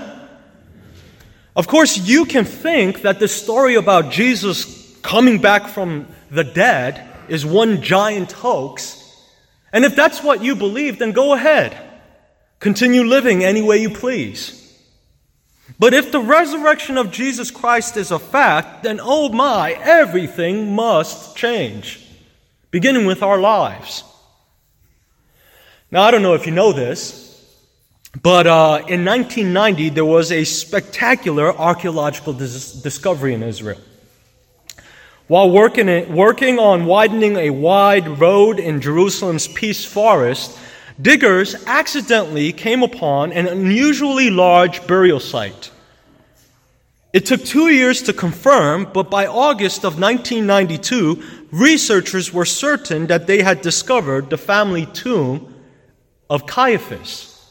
Of 1.57 1.67
course, 1.67 1.97
you 1.97 2.27
can 2.27 2.45
think 2.45 3.01
that 3.01 3.19
the 3.19 3.29
story 3.29 3.77
about 3.77 4.13
Jesus 4.13 4.95
coming 5.01 5.41
back 5.41 5.69
from 5.69 6.07
the 6.31 6.45
dead 6.45 7.09
is 7.31 7.47
one 7.47 7.81
giant 7.81 8.33
hoax. 8.33 9.03
And 9.73 9.87
if 9.87 9.97
that's 9.97 10.23
what 10.23 10.45
you 10.45 10.55
believe, 10.55 10.99
then 10.99 11.13
go 11.13 11.33
ahead. 11.33 11.75
Continue 12.61 13.05
living 13.05 13.43
any 13.43 13.63
way 13.63 13.79
you 13.79 13.89
please. 13.89 14.58
But 15.79 15.95
if 15.95 16.11
the 16.11 16.21
resurrection 16.21 16.99
of 16.99 17.13
Jesus 17.13 17.51
Christ 17.51 17.97
is 17.97 18.11
a 18.11 18.19
fact, 18.19 18.83
then 18.83 18.99
oh 19.01 19.29
my, 19.29 19.73
everything 19.73 20.75
must 20.75 21.37
change, 21.37 22.05
beginning 22.71 23.07
with 23.07 23.23
our 23.23 23.39
lives. 23.39 24.03
Now, 25.91 26.03
I 26.03 26.11
don't 26.11 26.23
know 26.23 26.35
if 26.35 26.47
you 26.47 26.53
know 26.53 26.73
this, 26.73 27.29
but 28.21 28.47
uh, 28.47 28.83
in 28.89 29.05
1990 29.05 29.91
there 29.91 30.05
was 30.05 30.33
a 30.33 30.43
spectacular 30.45 31.57
archaeological 31.57 32.33
dis- 32.33 32.73
discovery 32.73 33.33
in 33.33 33.43
Israel. 33.45 33.81
While 35.29 35.51
working, 35.51 35.89
in, 35.89 36.15
working 36.15 36.59
on 36.59 36.87
widening 36.87 37.37
a 37.37 37.51
wide 37.51 38.19
road 38.19 38.59
in 38.59 38.81
Jerusalem's 38.81 39.47
Peace 39.47 39.85
Forest, 39.85 40.59
diggers 41.01 41.55
accidentally 41.67 42.53
came 42.53 42.83
upon 42.83 43.33
an 43.33 43.47
unusually 43.47 44.31
large 44.31 44.87
burial 44.87 45.21
site. 45.21 45.71
It 47.13 47.25
took 47.25 47.45
two 47.45 47.69
years 47.69 48.03
to 48.03 48.13
confirm, 48.13 48.91
but 48.93 49.11
by 49.11 49.27
August 49.27 49.79
of 49.79 49.99
1992, 49.99 51.23
researchers 51.51 52.33
were 52.33 52.45
certain 52.45 53.07
that 53.07 53.27
they 53.27 53.43
had 53.43 53.63
discovered 53.63 54.29
the 54.29 54.37
family 54.37 54.87
tomb 54.87 55.55
of 56.29 56.47
Caiaphas, 56.47 57.51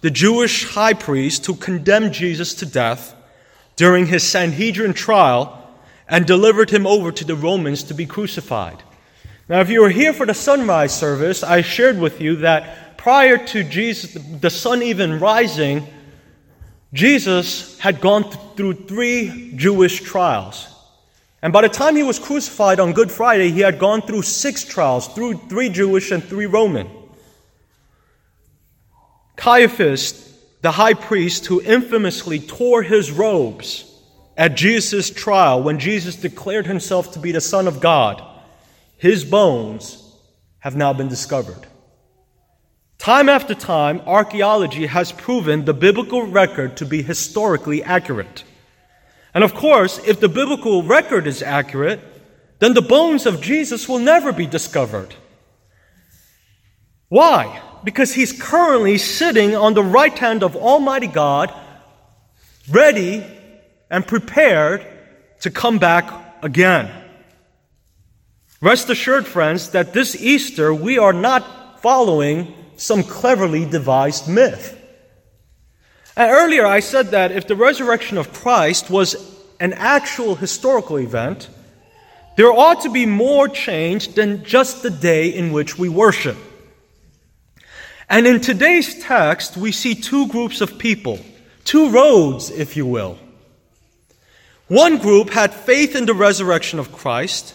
the 0.00 0.10
Jewish 0.10 0.64
high 0.64 0.94
priest 0.94 1.44
who 1.44 1.54
condemned 1.54 2.14
Jesus 2.14 2.54
to 2.54 2.66
death 2.66 3.14
during 3.76 4.06
his 4.06 4.22
Sanhedrin 4.22 4.94
trial 4.94 5.60
and 6.08 6.26
delivered 6.26 6.70
him 6.70 6.86
over 6.86 7.12
to 7.12 7.24
the 7.24 7.36
Romans 7.36 7.82
to 7.84 7.94
be 7.94 8.06
crucified. 8.06 8.82
Now, 9.48 9.60
if 9.60 9.68
you 9.68 9.82
were 9.82 9.90
here 9.90 10.14
for 10.14 10.24
the 10.24 10.32
sunrise 10.32 10.98
service, 10.98 11.42
I 11.42 11.60
shared 11.60 11.98
with 11.98 12.20
you 12.20 12.36
that 12.36 12.83
prior 13.04 13.36
to 13.36 13.62
Jesus, 13.62 14.14
the 14.40 14.48
sun 14.48 14.82
even 14.82 15.20
rising, 15.20 15.86
Jesus 16.94 17.78
had 17.78 18.00
gone 18.00 18.24
through 18.56 18.72
three 18.72 19.52
Jewish 19.56 20.00
trials. 20.00 20.66
And 21.42 21.52
by 21.52 21.60
the 21.60 21.68
time 21.68 21.96
he 21.96 22.02
was 22.02 22.18
crucified 22.18 22.80
on 22.80 22.94
Good 22.94 23.12
Friday, 23.12 23.50
he 23.50 23.60
had 23.60 23.78
gone 23.78 24.00
through 24.00 24.22
six 24.22 24.64
trials, 24.64 25.06
through 25.08 25.34
three 25.50 25.68
Jewish 25.68 26.12
and 26.12 26.24
three 26.24 26.46
Roman. 26.46 26.88
Caiaphas, 29.36 30.34
the 30.62 30.72
high 30.72 30.94
priest 30.94 31.44
who 31.44 31.60
infamously 31.60 32.38
tore 32.38 32.82
his 32.82 33.12
robes 33.12 33.84
at 34.34 34.56
Jesus' 34.56 35.10
trial 35.10 35.62
when 35.62 35.78
Jesus 35.78 36.16
declared 36.16 36.66
himself 36.66 37.12
to 37.12 37.18
be 37.18 37.32
the 37.32 37.42
Son 37.42 37.68
of 37.68 37.80
God, 37.80 38.24
his 38.96 39.26
bones 39.26 40.10
have 40.60 40.74
now 40.74 40.94
been 40.94 41.08
discovered. 41.08 41.66
Time 42.98 43.28
after 43.28 43.54
time, 43.54 44.00
archaeology 44.06 44.86
has 44.86 45.12
proven 45.12 45.64
the 45.64 45.74
biblical 45.74 46.22
record 46.22 46.76
to 46.78 46.86
be 46.86 47.02
historically 47.02 47.82
accurate. 47.82 48.44
And 49.34 49.44
of 49.44 49.54
course, 49.54 49.98
if 50.06 50.20
the 50.20 50.28
biblical 50.28 50.82
record 50.82 51.26
is 51.26 51.42
accurate, 51.42 52.00
then 52.60 52.72
the 52.74 52.82
bones 52.82 53.26
of 53.26 53.42
Jesus 53.42 53.88
will 53.88 53.98
never 53.98 54.32
be 54.32 54.46
discovered. 54.46 55.14
Why? 57.08 57.60
Because 57.82 58.14
he's 58.14 58.32
currently 58.32 58.96
sitting 58.96 59.54
on 59.54 59.74
the 59.74 59.82
right 59.82 60.16
hand 60.16 60.42
of 60.42 60.56
Almighty 60.56 61.08
God, 61.08 61.52
ready 62.70 63.26
and 63.90 64.06
prepared 64.06 64.86
to 65.42 65.50
come 65.50 65.78
back 65.78 66.10
again. 66.42 66.90
Rest 68.60 68.88
assured, 68.88 69.26
friends, 69.26 69.70
that 69.70 69.92
this 69.92 70.16
Easter 70.16 70.72
we 70.72 70.96
are 70.96 71.12
not 71.12 71.82
following 71.82 72.54
some 72.76 73.02
cleverly 73.02 73.64
devised 73.64 74.28
myth. 74.28 74.80
And 76.16 76.30
earlier 76.30 76.66
I 76.66 76.80
said 76.80 77.08
that 77.08 77.32
if 77.32 77.46
the 77.46 77.56
resurrection 77.56 78.18
of 78.18 78.32
Christ 78.32 78.90
was 78.90 79.16
an 79.60 79.72
actual 79.72 80.34
historical 80.34 80.98
event, 80.98 81.48
there 82.36 82.52
ought 82.52 82.82
to 82.82 82.90
be 82.90 83.06
more 83.06 83.48
change 83.48 84.14
than 84.14 84.44
just 84.44 84.82
the 84.82 84.90
day 84.90 85.28
in 85.28 85.52
which 85.52 85.78
we 85.78 85.88
worship. 85.88 86.36
And 88.08 88.26
in 88.26 88.40
today's 88.40 89.02
text, 89.02 89.56
we 89.56 89.72
see 89.72 89.94
two 89.94 90.28
groups 90.28 90.60
of 90.60 90.78
people, 90.78 91.18
two 91.64 91.90
roads, 91.90 92.50
if 92.50 92.76
you 92.76 92.86
will. 92.86 93.18
One 94.68 94.98
group 94.98 95.30
had 95.30 95.54
faith 95.54 95.94
in 95.94 96.06
the 96.06 96.14
resurrection 96.14 96.78
of 96.78 96.92
Christ, 96.92 97.54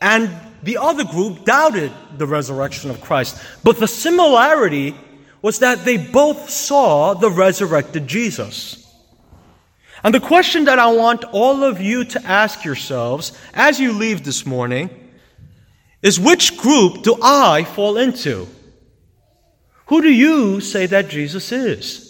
and 0.00 0.30
the 0.62 0.78
other 0.78 1.04
group 1.04 1.44
doubted 1.44 1.92
the 2.16 2.26
resurrection 2.26 2.90
of 2.90 3.00
Christ. 3.00 3.40
But 3.62 3.78
the 3.78 3.88
similarity 3.88 4.94
was 5.42 5.60
that 5.60 5.84
they 5.84 5.96
both 5.96 6.50
saw 6.50 7.14
the 7.14 7.30
resurrected 7.30 8.06
Jesus. 8.06 8.84
And 10.04 10.14
the 10.14 10.20
question 10.20 10.64
that 10.64 10.78
I 10.78 10.92
want 10.92 11.24
all 11.24 11.64
of 11.64 11.80
you 11.80 12.04
to 12.04 12.24
ask 12.24 12.64
yourselves 12.64 13.36
as 13.54 13.80
you 13.80 13.92
leave 13.92 14.24
this 14.24 14.46
morning 14.46 14.90
is 16.02 16.20
which 16.20 16.56
group 16.56 17.02
do 17.02 17.16
I 17.20 17.64
fall 17.64 17.96
into? 17.98 18.46
Who 19.86 20.02
do 20.02 20.12
you 20.12 20.60
say 20.60 20.86
that 20.86 21.08
Jesus 21.08 21.50
is? 21.50 22.07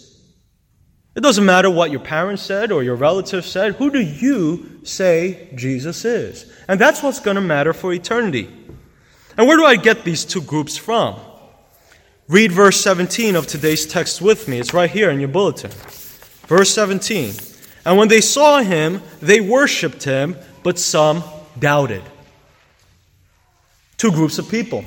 It 1.15 1.21
doesn't 1.21 1.45
matter 1.45 1.69
what 1.69 1.91
your 1.91 1.99
parents 1.99 2.43
said 2.43 2.71
or 2.71 2.83
your 2.83 2.95
relatives 2.95 3.47
said. 3.47 3.75
Who 3.75 3.89
do 3.89 3.99
you 3.99 4.79
say 4.83 5.49
Jesus 5.55 6.05
is? 6.05 6.51
And 6.67 6.79
that's 6.79 7.01
what's 7.01 7.19
going 7.19 7.35
to 7.35 7.41
matter 7.41 7.73
for 7.73 7.91
eternity. 7.91 8.47
And 9.37 9.47
where 9.47 9.57
do 9.57 9.65
I 9.65 9.75
get 9.75 10.03
these 10.03 10.23
two 10.23 10.41
groups 10.41 10.77
from? 10.77 11.15
Read 12.27 12.51
verse 12.51 12.79
17 12.81 13.35
of 13.35 13.47
today's 13.47 13.87
text 13.87 14.21
with 14.21 14.47
me. 14.47 14.59
It's 14.59 14.73
right 14.73 14.89
here 14.89 15.09
in 15.09 15.19
your 15.19 15.29
bulletin. 15.29 15.71
Verse 16.47 16.71
17. 16.73 17.33
And 17.85 17.97
when 17.97 18.07
they 18.07 18.21
saw 18.21 18.59
him, 18.59 19.01
they 19.21 19.41
worshiped 19.41 20.03
him, 20.03 20.35
but 20.61 20.77
some 20.77 21.23
doubted. 21.57 22.03
Two 23.97 24.11
groups 24.11 24.37
of 24.37 24.49
people. 24.49 24.85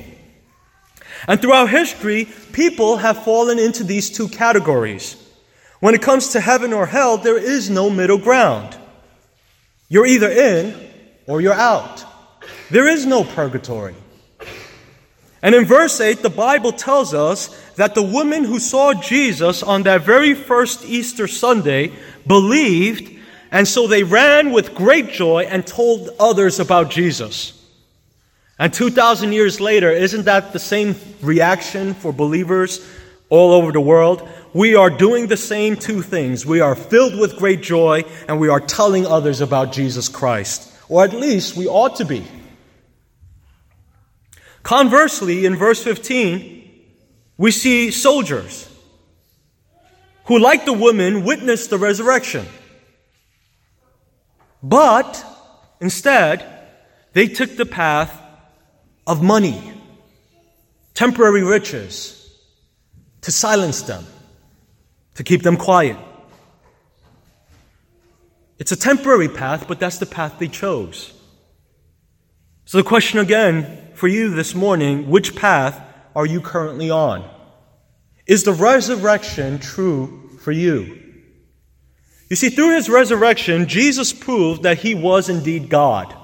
And 1.27 1.41
throughout 1.41 1.69
history, 1.69 2.29
people 2.51 2.97
have 2.97 3.23
fallen 3.23 3.59
into 3.59 3.83
these 3.83 4.09
two 4.09 4.27
categories. 4.27 5.17
When 5.83 5.95
it 5.95 6.01
comes 6.01 6.29
to 6.29 6.39
heaven 6.39 6.71
or 6.71 6.85
hell, 6.85 7.17
there 7.17 7.37
is 7.37 7.69
no 7.69 7.89
middle 7.89 8.17
ground. 8.17 8.73
You're 9.89 10.05
either 10.05 10.31
in 10.31 10.73
or 11.27 11.41
you're 11.41 11.51
out. 11.51 12.05
There 12.71 12.87
is 12.87 13.05
no 13.05 13.25
purgatory. 13.25 13.93
And 15.41 15.53
in 15.53 15.65
verse 15.65 15.99
8, 15.99 16.21
the 16.21 16.29
Bible 16.29 16.71
tells 16.71 17.13
us 17.13 17.49
that 17.73 17.95
the 17.95 18.01
woman 18.01 18.45
who 18.45 18.59
saw 18.59 18.93
Jesus 18.93 19.61
on 19.61 19.83
that 19.83 20.03
very 20.03 20.33
first 20.35 20.85
Easter 20.85 21.27
Sunday 21.27 21.91
believed, 22.25 23.19
and 23.51 23.67
so 23.67 23.85
they 23.85 24.03
ran 24.03 24.53
with 24.53 24.73
great 24.73 25.09
joy 25.09 25.43
and 25.49 25.67
told 25.67 26.11
others 26.17 26.61
about 26.61 26.91
Jesus. 26.91 27.61
And 28.57 28.73
2,000 28.73 29.33
years 29.33 29.59
later, 29.59 29.91
isn't 29.91 30.23
that 30.23 30.53
the 30.53 30.59
same 30.59 30.95
reaction 31.21 31.93
for 31.93 32.13
believers 32.13 32.79
all 33.33 33.51
over 33.51 33.71
the 33.71 33.81
world? 33.81 34.29
We 34.53 34.75
are 34.75 34.91
doing 34.91 35.25
the 35.25 35.37
same 35.37 35.75
two 35.75 36.03
things. 36.03 36.45
We 36.45 36.59
are 36.59 36.75
filled 36.75 37.19
with 37.19 37.35
great 37.35 37.61
joy, 37.61 38.03
and 38.27 38.39
we 38.39 38.47
are 38.47 38.59
telling 38.59 39.07
others 39.07 39.41
about 39.41 39.71
Jesus 39.71 40.07
Christ. 40.07 40.71
Or 40.87 41.03
at 41.03 41.13
least 41.13 41.57
we 41.57 41.67
ought 41.67 41.95
to 41.95 42.05
be. 42.05 42.27
Conversely, 44.61 45.47
in 45.47 45.55
verse 45.55 45.83
15, 45.83 46.69
we 47.37 47.49
see 47.49 47.89
soldiers 47.89 48.69
who, 50.25 50.37
like 50.37 50.65
the 50.65 50.73
woman, 50.73 51.23
witnessed 51.23 51.71
the 51.71 51.79
resurrection. 51.79 52.45
But 54.61 55.25
instead, 55.81 56.45
they 57.13 57.27
took 57.27 57.55
the 57.55 57.65
path 57.65 58.15
of 59.07 59.23
money, 59.23 59.73
temporary 60.93 61.43
riches, 61.43 62.22
to 63.23 63.31
silence 63.31 63.81
them, 63.81 64.05
to 65.15 65.23
keep 65.23 65.41
them 65.41 65.57
quiet. 65.57 65.97
It's 68.59 68.71
a 68.71 68.77
temporary 68.77 69.29
path, 69.29 69.67
but 69.67 69.79
that's 69.79 69.97
the 69.97 70.05
path 70.05 70.39
they 70.39 70.47
chose. 70.47 71.13
So 72.65 72.77
the 72.77 72.83
question 72.83 73.19
again 73.19 73.91
for 73.95 74.07
you 74.07 74.29
this 74.29 74.55
morning 74.55 75.09
which 75.09 75.35
path 75.35 75.81
are 76.15 76.25
you 76.25 76.41
currently 76.41 76.89
on? 76.89 77.29
Is 78.25 78.43
the 78.43 78.53
resurrection 78.53 79.59
true 79.59 80.37
for 80.39 80.51
you? 80.51 80.99
You 82.29 82.35
see, 82.35 82.49
through 82.49 82.75
his 82.75 82.89
resurrection, 82.89 83.67
Jesus 83.67 84.13
proved 84.13 84.63
that 84.63 84.79
he 84.79 84.95
was 84.95 85.29
indeed 85.29 85.69
God. 85.69 86.15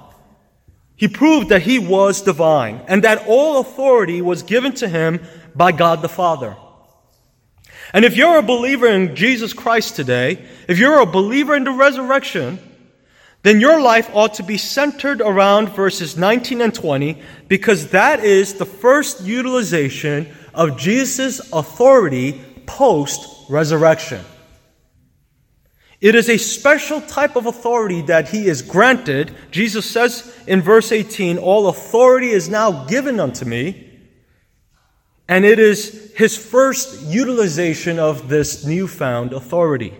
He 0.96 1.08
proved 1.08 1.50
that 1.50 1.62
he 1.62 1.79
was 1.79 2.22
divine 2.22 2.82
and 2.88 3.03
that 3.03 3.25
all 3.27 3.60
authority 3.60 4.22
was 4.22 4.44
given 4.44 4.74
to 4.75 4.88
him 4.88 5.20
by 5.56 5.72
God 5.72 6.01
the 6.01 6.10
Father. 6.10 6.56
And 7.93 8.05
if 8.05 8.15
you're 8.15 8.38
a 8.38 8.43
believer 8.43 8.88
in 8.88 9.15
Jesus 9.15 9.53
Christ 9.53 9.96
today, 9.96 10.46
if 10.67 10.77
you're 10.77 11.00
a 11.00 11.05
believer 11.05 11.55
in 11.55 11.63
the 11.63 11.72
resurrection, 11.72 12.60
then 13.41 13.60
your 13.60 13.82
life 13.82 14.10
ought 14.13 14.36
to 14.36 14.43
be 14.43 14.58
centered 14.58 15.21
around 15.21 15.69
verses 15.69 16.17
19 16.17 16.62
and 16.62 16.73
20 16.73 17.21
because 17.47 17.91
that 17.91 18.23
is 18.23 18.56
the 18.56 18.65
first 18.65 19.21
utilization 19.21 20.30
of 20.54 20.78
Jesus' 20.78 21.39
authority 21.54 22.41
post 22.65 23.49
resurrection. 23.49 24.23
It 26.02 26.15
is 26.15 26.30
a 26.30 26.38
special 26.38 27.02
type 27.02 27.36
of 27.36 27.45
authority 27.45 28.04
that 28.04 28.30
he 28.30 28.47
is 28.47 28.62
granted. 28.62 29.36
Jesus 29.52 29.89
says 29.89 30.34
in 30.47 30.62
verse 30.62 30.91
18, 30.91 31.38
All 31.38 31.67
authority 31.67 32.30
is 32.30 32.47
now 32.47 32.86
given 32.86 33.19
unto 33.19 33.45
me. 33.45 33.88
And 35.30 35.46
it 35.46 35.60
is 35.60 36.12
his 36.15 36.36
first 36.36 37.04
utilization 37.04 38.00
of 38.00 38.30
this 38.30 38.65
newfound 38.65 39.32
authority. 39.32 39.94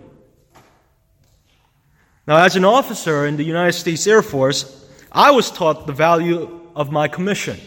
Now, 2.28 2.38
as 2.44 2.56
an 2.56 2.66
officer 2.66 3.28
in 3.28 3.38
the 3.38 3.44
United 3.44 3.74
States 3.74 4.08
Air 4.08 4.24
Force, 4.24 4.90
I 5.12 5.30
was 5.30 5.52
taught 5.52 5.86
the 5.86 5.94
value 5.94 6.60
of 6.76 6.92
my 6.92 7.08
commission. 7.08 7.60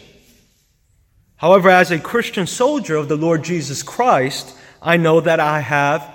However, 1.37 1.69
as 1.69 1.89
a 1.89 1.99
Christian 1.99 2.47
soldier 2.47 2.97
of 2.97 3.07
the 3.07 3.15
Lord 3.15 3.45
Jesus 3.45 3.81
Christ, 3.81 4.53
I 4.81 4.97
know 4.97 5.21
that 5.21 5.39
I 5.39 5.61
have 5.61 6.05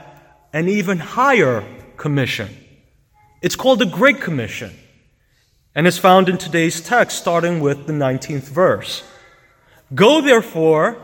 an 0.53 0.69
even 0.69 0.99
higher 0.99 1.65
commission. 1.97 2.55
It's 3.41 3.57
called 3.57 3.79
the 3.79 3.87
Great 3.87 4.21
Commission, 4.21 4.77
and 5.75 5.87
is 5.87 5.97
found 5.97 6.29
in 6.29 6.37
today's 6.37 6.83
text, 6.83 7.17
starting 7.17 7.61
with 7.61 7.87
the 7.87 7.95
19th 7.95 8.49
verse. 8.51 9.03
Go 9.95 10.21
therefore, 10.21 10.99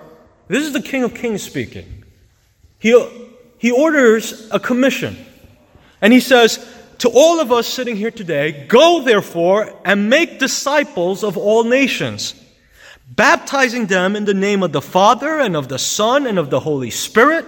this 0.48 0.64
is 0.64 0.72
the 0.72 0.82
King 0.82 1.04
of 1.04 1.14
Kings 1.14 1.42
speaking. 1.42 2.04
He, 2.78 2.90
he 3.58 3.70
orders 3.70 4.48
a 4.50 4.60
commission, 4.60 5.16
and 6.00 6.12
he 6.12 6.20
says, 6.20 6.70
to 6.98 7.10
all 7.10 7.40
of 7.40 7.52
us 7.52 7.66
sitting 7.66 7.96
here 7.96 8.10
today, 8.10 8.66
go 8.66 9.02
therefore 9.02 9.78
and 9.84 10.08
make 10.08 10.38
disciples 10.38 11.24
of 11.24 11.36
all 11.36 11.64
nations, 11.64 12.34
baptizing 13.08 13.86
them 13.86 14.16
in 14.16 14.24
the 14.24 14.34
name 14.34 14.62
of 14.62 14.72
the 14.72 14.80
Father 14.80 15.38
and 15.38 15.56
of 15.56 15.68
the 15.68 15.78
Son 15.78 16.26
and 16.26 16.38
of 16.38 16.50
the 16.50 16.60
Holy 16.60 16.90
Spirit, 16.90 17.44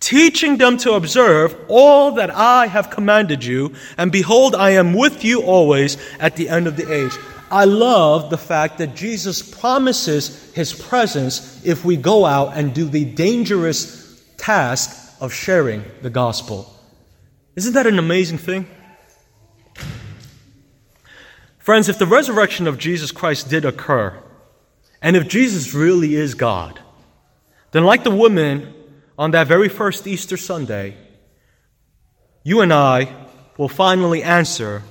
teaching 0.00 0.58
them 0.58 0.76
to 0.78 0.92
observe 0.92 1.56
all 1.68 2.12
that 2.12 2.30
I 2.30 2.66
have 2.66 2.90
commanded 2.90 3.44
you, 3.44 3.74
and 3.96 4.12
behold, 4.12 4.54
I 4.54 4.70
am 4.70 4.92
with 4.92 5.24
you 5.24 5.42
always 5.42 5.96
at 6.18 6.36
the 6.36 6.48
end 6.48 6.66
of 6.66 6.76
the 6.76 6.92
age. 6.92 7.12
I 7.50 7.64
love 7.64 8.30
the 8.30 8.38
fact 8.38 8.78
that 8.78 8.96
Jesus 8.96 9.42
promises 9.42 10.52
his 10.52 10.72
presence 10.72 11.64
if 11.64 11.84
we 11.84 11.96
go 11.96 12.24
out 12.24 12.56
and 12.56 12.74
do 12.74 12.88
the 12.88 13.04
dangerous 13.04 14.22
task 14.36 15.16
of 15.20 15.32
sharing 15.32 15.84
the 16.02 16.10
gospel. 16.10 16.72
Isn't 17.54 17.74
that 17.74 17.86
an 17.86 17.98
amazing 17.98 18.38
thing? 18.38 18.66
Friends, 21.58 21.88
if 21.88 21.98
the 21.98 22.06
resurrection 22.06 22.66
of 22.66 22.78
Jesus 22.78 23.10
Christ 23.10 23.48
did 23.48 23.64
occur, 23.64 24.16
and 25.00 25.16
if 25.16 25.28
Jesus 25.28 25.74
really 25.74 26.14
is 26.14 26.34
God, 26.34 26.80
then, 27.72 27.84
like 27.84 28.04
the 28.04 28.10
woman 28.10 28.72
on 29.18 29.32
that 29.32 29.46
very 29.46 29.68
first 29.68 30.06
Easter 30.06 30.36
Sunday, 30.36 30.96
you 32.44 32.60
and 32.60 32.72
I 32.72 33.12
will 33.56 33.68
finally 33.68 34.22
answer 34.22 34.82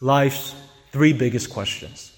life's 0.00 0.54
three 0.92 1.12
biggest 1.12 1.50
questions. 1.50 2.12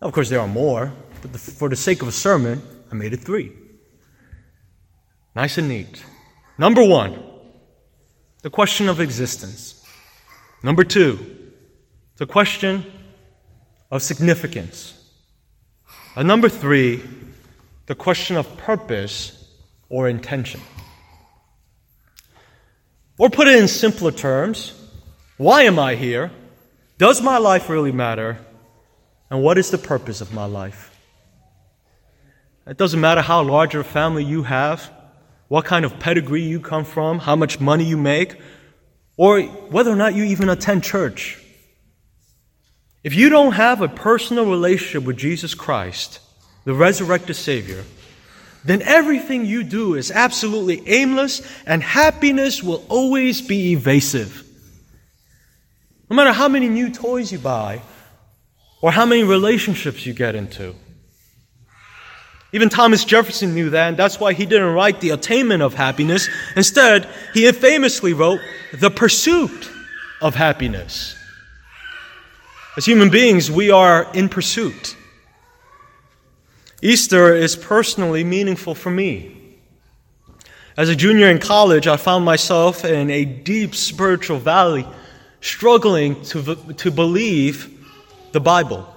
Of 0.00 0.12
course, 0.12 0.28
there 0.28 0.40
are 0.40 0.48
more, 0.48 0.92
but 1.20 1.40
for 1.40 1.68
the 1.68 1.76
sake 1.76 2.02
of 2.02 2.08
a 2.08 2.12
sermon, 2.12 2.62
I 2.90 2.94
made 2.94 3.12
it 3.12 3.20
three. 3.20 3.52
Nice 5.34 5.58
and 5.58 5.68
neat. 5.68 6.04
Number 6.58 6.84
one, 6.84 7.22
the 8.42 8.50
question 8.50 8.88
of 8.88 9.00
existence. 9.00 9.84
Number 10.62 10.84
two, 10.84 11.18
the 12.16 12.26
question 12.26 12.84
of 13.90 14.02
significance. 14.02 14.98
And 16.16 16.28
number 16.28 16.48
three, 16.48 17.02
the 17.86 17.94
question 17.94 18.36
of 18.36 18.56
purpose 18.56 19.48
or 19.88 20.08
intention. 20.08 20.60
Or 23.18 23.30
put 23.30 23.46
it 23.46 23.58
in 23.58 23.68
simpler 23.68 24.10
terms, 24.10 24.72
why 25.36 25.62
am 25.62 25.78
I 25.78 25.94
here? 25.94 26.30
Does 27.02 27.20
my 27.20 27.38
life 27.38 27.68
really 27.68 27.90
matter? 27.90 28.38
And 29.28 29.42
what 29.42 29.58
is 29.58 29.72
the 29.72 29.76
purpose 29.76 30.20
of 30.20 30.32
my 30.32 30.44
life? 30.44 30.96
It 32.64 32.76
doesn't 32.76 33.00
matter 33.00 33.22
how 33.22 33.42
large 33.42 33.74
a 33.74 33.82
family 33.82 34.22
you 34.22 34.44
have 34.44 34.88
what 35.48 35.64
kind 35.64 35.84
of 35.84 35.98
pedigree 35.98 36.44
you 36.44 36.60
come 36.60 36.84
from, 36.84 37.18
how 37.18 37.34
much 37.34 37.58
money 37.58 37.82
you 37.82 37.96
make, 37.96 38.36
or 39.16 39.42
whether 39.42 39.90
or 39.90 39.96
not 39.96 40.14
you 40.14 40.22
even 40.22 40.48
attend 40.48 40.84
church. 40.84 41.42
If 43.02 43.16
you 43.16 43.30
don't 43.30 43.54
have 43.54 43.82
a 43.82 43.88
personal 43.88 44.46
relationship 44.46 45.02
with 45.02 45.16
Jesus 45.16 45.54
Christ, 45.54 46.20
the 46.62 46.72
resurrected 46.72 47.34
Savior, 47.34 47.82
then 48.64 48.80
everything 48.80 49.44
you 49.44 49.64
do 49.64 49.96
is 49.96 50.12
absolutely 50.12 50.86
aimless 50.86 51.42
and 51.66 51.82
happiness 51.82 52.62
will 52.62 52.84
always 52.88 53.42
be 53.42 53.72
evasive. 53.72 54.51
No 56.12 56.16
matter 56.16 56.32
how 56.32 56.46
many 56.46 56.68
new 56.68 56.90
toys 56.90 57.32
you 57.32 57.38
buy 57.38 57.80
or 58.82 58.92
how 58.92 59.06
many 59.06 59.24
relationships 59.24 60.04
you 60.04 60.12
get 60.12 60.34
into. 60.34 60.74
Even 62.52 62.68
Thomas 62.68 63.06
Jefferson 63.06 63.54
knew 63.54 63.70
that, 63.70 63.88
and 63.88 63.96
that's 63.96 64.20
why 64.20 64.34
he 64.34 64.44
didn't 64.44 64.74
write 64.74 65.00
the 65.00 65.08
attainment 65.08 65.62
of 65.62 65.72
happiness. 65.72 66.28
Instead, 66.54 67.08
he 67.32 67.50
famously 67.52 68.12
wrote 68.12 68.40
the 68.74 68.90
pursuit 68.90 69.70
of 70.20 70.34
happiness. 70.34 71.16
As 72.76 72.84
human 72.84 73.08
beings, 73.08 73.50
we 73.50 73.70
are 73.70 74.06
in 74.12 74.28
pursuit. 74.28 74.94
Easter 76.82 77.34
is 77.34 77.56
personally 77.56 78.22
meaningful 78.22 78.74
for 78.74 78.90
me. 78.90 79.34
As 80.76 80.90
a 80.90 80.94
junior 80.94 81.30
in 81.30 81.38
college, 81.38 81.86
I 81.86 81.96
found 81.96 82.26
myself 82.26 82.84
in 82.84 83.10
a 83.10 83.24
deep 83.24 83.74
spiritual 83.74 84.38
valley, 84.38 84.86
struggling 85.42 86.22
to, 86.22 86.54
to 86.54 86.90
believe 86.90 87.86
the 88.32 88.40
Bible. 88.40 88.88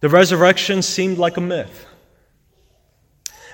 The 0.00 0.08
resurrection 0.08 0.80
seemed 0.80 1.18
like 1.18 1.36
a 1.36 1.42
myth. 1.42 1.86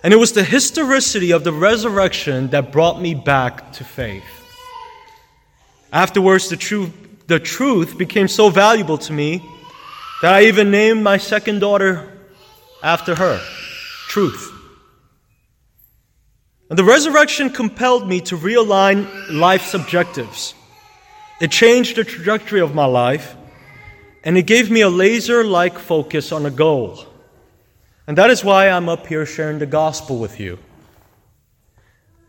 And 0.05 0.15
it 0.15 0.19
was 0.19 0.33
the 0.33 0.45
historicity 0.45 1.33
of 1.33 1.43
the 1.43 1.53
resurrection 1.53 2.51
that 2.51 2.71
brought 2.71 3.01
me 3.01 3.15
back 3.15 3.73
to 3.73 3.85
faith. 3.85 4.23
Afterwards, 5.93 6.49
the, 6.49 6.57
truth, 6.57 6.93
the 7.27 7.41
truth 7.41 7.99
became 7.99 8.29
so 8.29 8.51
valuable 8.51 8.99
to 8.99 9.13
me 9.13 9.43
that 10.23 10.33
I 10.33 10.45
even 10.45 10.71
named 10.71 11.03
my 11.03 11.17
second 11.17 11.59
daughter 11.59 12.13
after 12.83 13.17
her 13.17 13.41
Truth. 14.09 14.53
And 16.71 16.79
the 16.79 16.85
resurrection 16.85 17.51
compelled 17.51 18.09
me 18.09 18.21
to 18.23 18.37
realign 18.37 19.09
life's 19.31 19.75
objectives. 19.75 20.55
It 21.41 21.51
changed 21.51 21.97
the 21.97 22.05
trajectory 22.05 22.61
of 22.61 22.75
my 22.75 22.87
life, 22.87 23.37
and 24.25 24.39
it 24.39 24.47
gave 24.47 24.71
me 24.71 24.81
a 24.81 24.89
laser 24.89 25.45
like 25.45 25.79
focus 25.79 26.33
on 26.33 26.47
a 26.47 26.51
goal. 26.51 27.05
And 28.07 28.17
that 28.17 28.31
is 28.31 28.45
why 28.45 28.69
I'm 28.69 28.89
up 28.89 29.07
here 29.07 29.27
sharing 29.27 29.59
the 29.59 29.67
gospel 29.67 30.19
with 30.19 30.41
you. 30.41 30.59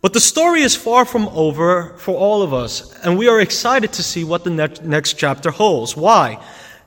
But 0.02 0.14
the 0.14 0.20
story 0.20 0.62
is 0.62 0.76
far 0.76 1.06
from 1.06 1.28
over 1.30 1.96
for 1.98 2.16
all 2.16 2.42
of 2.42 2.54
us, 2.54 2.94
and 3.04 3.18
we 3.18 3.28
are 3.28 3.40
excited 3.40 3.94
to 3.94 4.04
see 4.04 4.24
what 4.24 4.44
the 4.44 4.50
next, 4.50 4.84
next 4.84 5.14
chapter 5.14 5.52
holds. 5.52 5.96
Why? 5.96 6.44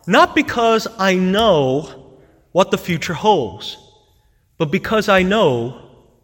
Not 0.07 0.35
because 0.35 0.87
I 0.99 1.15
know 1.15 2.19
what 2.53 2.71
the 2.71 2.79
future 2.79 3.15
holds, 3.15 3.77
but 4.59 4.71
because 4.71 5.09
I 5.09 5.23
know 5.23 5.81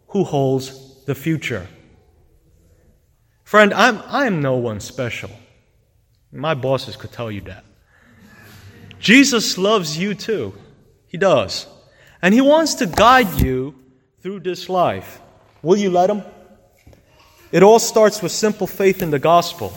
who 0.09 0.23
holds 0.23 1.03
the 1.05 1.15
future. 1.15 1.67
Friend, 3.43 3.73
I'm, 3.73 4.01
I'm 4.07 4.41
no 4.41 4.55
one 4.55 4.79
special. 4.79 5.31
My 6.31 6.53
bosses 6.53 6.95
could 6.95 7.11
tell 7.11 7.31
you 7.31 7.41
that. 7.41 7.63
Jesus 8.99 9.57
loves 9.57 9.97
you 9.97 10.13
too. 10.13 10.53
He 11.07 11.17
does. 11.17 11.67
And 12.21 12.33
He 12.33 12.41
wants 12.41 12.75
to 12.75 12.85
guide 12.85 13.41
you 13.41 13.75
through 14.21 14.41
this 14.41 14.69
life. 14.69 15.21
Will 15.61 15.77
you 15.77 15.89
let 15.89 16.09
Him? 16.09 16.23
It 17.51 17.63
all 17.63 17.79
starts 17.79 18.21
with 18.21 18.31
simple 18.31 18.67
faith 18.67 19.01
in 19.01 19.11
the 19.11 19.19
gospel. 19.19 19.73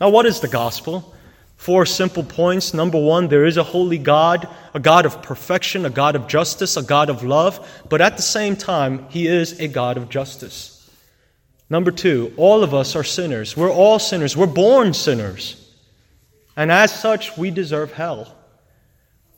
Now, 0.00 0.10
what 0.10 0.26
is 0.26 0.40
the 0.40 0.48
gospel? 0.48 1.14
Four 1.56 1.86
simple 1.86 2.22
points. 2.22 2.72
Number 2.72 3.00
one, 3.00 3.26
there 3.26 3.44
is 3.44 3.56
a 3.56 3.64
holy 3.64 3.98
God, 3.98 4.48
a 4.74 4.78
God 4.78 5.04
of 5.04 5.22
perfection, 5.22 5.84
a 5.84 5.90
God 5.90 6.14
of 6.14 6.28
justice, 6.28 6.76
a 6.76 6.82
God 6.82 7.10
of 7.10 7.24
love, 7.24 7.84
but 7.88 8.00
at 8.00 8.16
the 8.16 8.22
same 8.22 8.54
time, 8.54 9.08
He 9.08 9.26
is 9.26 9.58
a 9.58 9.66
God 9.66 9.96
of 9.96 10.08
justice. 10.08 10.88
Number 11.68 11.90
two, 11.90 12.32
all 12.36 12.62
of 12.62 12.72
us 12.72 12.94
are 12.94 13.02
sinners. 13.02 13.56
We're 13.56 13.72
all 13.72 13.98
sinners. 13.98 14.36
We're 14.36 14.46
born 14.46 14.94
sinners. 14.94 15.67
And 16.58 16.70
as 16.70 16.92
such, 16.92 17.38
we 17.38 17.50
deserve 17.50 17.92
hell. 17.92 18.34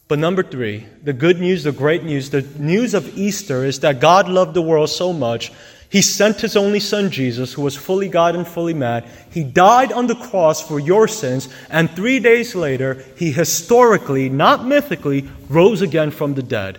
But 0.08 0.18
number 0.18 0.42
three, 0.42 0.86
the 1.04 1.12
good 1.12 1.38
news, 1.38 1.62
the 1.62 1.70
great 1.70 2.02
news, 2.02 2.30
the 2.30 2.42
news 2.58 2.94
of 2.94 3.16
Easter 3.16 3.64
is 3.64 3.78
that 3.80 4.00
God 4.00 4.28
loved 4.28 4.54
the 4.54 4.62
world 4.62 4.90
so 4.90 5.12
much 5.12 5.52
he 5.90 6.02
sent 6.02 6.40
his 6.40 6.56
only 6.56 6.78
son 6.78 7.10
Jesus, 7.10 7.52
who 7.52 7.62
was 7.62 7.76
fully 7.76 8.08
God 8.08 8.36
and 8.36 8.46
fully 8.46 8.74
man. 8.74 9.04
He 9.30 9.42
died 9.42 9.92
on 9.92 10.06
the 10.06 10.14
cross 10.14 10.66
for 10.66 10.78
your 10.78 11.08
sins, 11.08 11.48
and 11.68 11.90
three 11.90 12.20
days 12.20 12.54
later, 12.54 13.04
he 13.16 13.32
historically, 13.32 14.28
not 14.28 14.64
mythically, 14.64 15.28
rose 15.48 15.82
again 15.82 16.12
from 16.12 16.34
the 16.34 16.44
dead. 16.44 16.78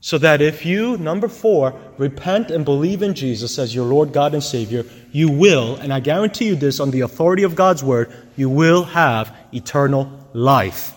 So 0.00 0.16
that 0.18 0.40
if 0.40 0.64
you, 0.64 0.96
number 0.98 1.28
four, 1.28 1.74
repent 1.98 2.50
and 2.50 2.64
believe 2.64 3.02
in 3.02 3.14
Jesus 3.14 3.58
as 3.58 3.74
your 3.74 3.86
Lord, 3.86 4.12
God, 4.12 4.32
and 4.32 4.42
Savior, 4.42 4.84
you 5.10 5.28
will, 5.30 5.74
and 5.76 5.92
I 5.92 6.00
guarantee 6.00 6.46
you 6.46 6.56
this 6.56 6.78
on 6.78 6.92
the 6.92 7.00
authority 7.00 7.42
of 7.42 7.56
God's 7.56 7.82
Word, 7.82 8.12
you 8.36 8.48
will 8.48 8.84
have 8.84 9.34
eternal 9.52 10.28
life. 10.32 10.94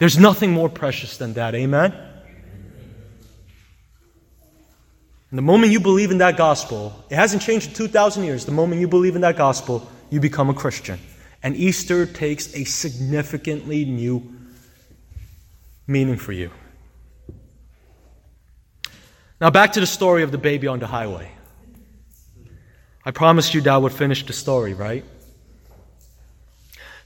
There's 0.00 0.18
nothing 0.18 0.50
more 0.50 0.68
precious 0.68 1.18
than 1.18 1.34
that. 1.34 1.54
Amen? 1.54 1.92
And 5.30 5.38
the 5.38 5.42
moment 5.42 5.72
you 5.72 5.78
believe 5.78 6.10
in 6.10 6.18
that 6.18 6.36
gospel, 6.36 7.04
it 7.08 7.14
hasn't 7.14 7.42
changed 7.42 7.68
in 7.68 7.74
2,000 7.74 8.24
years. 8.24 8.44
The 8.46 8.52
moment 8.52 8.80
you 8.80 8.88
believe 8.88 9.14
in 9.14 9.20
that 9.20 9.36
gospel, 9.36 9.88
you 10.10 10.18
become 10.18 10.50
a 10.50 10.54
Christian. 10.54 10.98
And 11.42 11.54
Easter 11.54 12.04
takes 12.04 12.52
a 12.54 12.64
significantly 12.64 13.84
new 13.84 14.34
meaning 15.86 16.16
for 16.16 16.32
you. 16.32 16.50
Now, 19.40 19.50
back 19.50 19.72
to 19.72 19.80
the 19.80 19.86
story 19.86 20.22
of 20.22 20.32
the 20.32 20.38
baby 20.38 20.66
on 20.66 20.80
the 20.80 20.86
highway. 20.86 21.32
I 23.04 23.10
promised 23.10 23.54
you 23.54 23.60
that 23.62 23.72
I 23.72 23.78
would 23.78 23.92
finish 23.92 24.26
the 24.26 24.34
story, 24.34 24.74
right? 24.74 25.04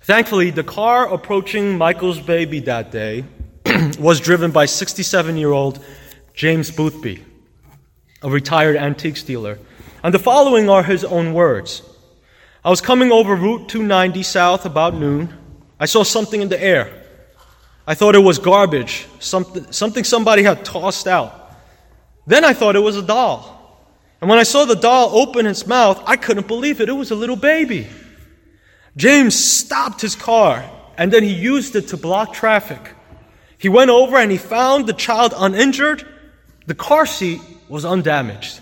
Thankfully, 0.02 0.50
the 0.50 0.64
car 0.64 1.12
approaching 1.12 1.78
Michael's 1.78 2.20
baby 2.20 2.60
that 2.60 2.90
day 2.90 3.24
was 3.98 4.20
driven 4.20 4.50
by 4.50 4.66
67 4.66 5.36
year 5.36 5.52
old 5.52 5.84
James 6.34 6.70
Boothby 6.70 7.24
a 8.24 8.30
retired 8.30 8.76
antiques 8.76 9.22
dealer. 9.22 9.58
And 10.02 10.12
the 10.12 10.18
following 10.18 10.68
are 10.68 10.82
his 10.82 11.04
own 11.04 11.34
words 11.34 11.82
I 12.64 12.70
was 12.70 12.80
coming 12.80 13.12
over 13.12 13.36
Route 13.36 13.68
290 13.68 14.22
south 14.22 14.64
about 14.64 14.94
noon. 14.94 15.32
I 15.78 15.84
saw 15.84 16.02
something 16.02 16.40
in 16.40 16.48
the 16.48 16.60
air. 16.60 17.02
I 17.86 17.94
thought 17.94 18.14
it 18.14 18.20
was 18.20 18.38
garbage, 18.38 19.06
something, 19.20 19.70
something 19.70 20.02
somebody 20.02 20.42
had 20.42 20.64
tossed 20.64 21.06
out. 21.06 21.43
Then 22.26 22.44
I 22.44 22.52
thought 22.52 22.76
it 22.76 22.80
was 22.80 22.96
a 22.96 23.02
doll. 23.02 23.50
And 24.20 24.30
when 24.30 24.38
I 24.38 24.44
saw 24.44 24.64
the 24.64 24.76
doll 24.76 25.16
open 25.16 25.46
its 25.46 25.66
mouth, 25.66 26.02
I 26.06 26.16
couldn't 26.16 26.46
believe 26.46 26.80
it. 26.80 26.88
It 26.88 26.92
was 26.92 27.10
a 27.10 27.14
little 27.14 27.37
baby. 27.37 27.87
James 28.96 29.34
stopped 29.34 30.00
his 30.00 30.14
car 30.14 30.64
and 30.96 31.12
then 31.12 31.22
he 31.22 31.34
used 31.34 31.76
it 31.76 31.88
to 31.88 31.96
block 31.96 32.32
traffic. 32.32 32.80
He 33.58 33.68
went 33.68 33.90
over 33.90 34.16
and 34.16 34.30
he 34.30 34.38
found 34.38 34.87
the 34.87 34.92
child 34.92 35.34
uninjured. 35.37 36.06
The 36.66 36.74
car 36.74 37.06
seat 37.06 37.40
was 37.68 37.84
undamaged. 37.84 38.60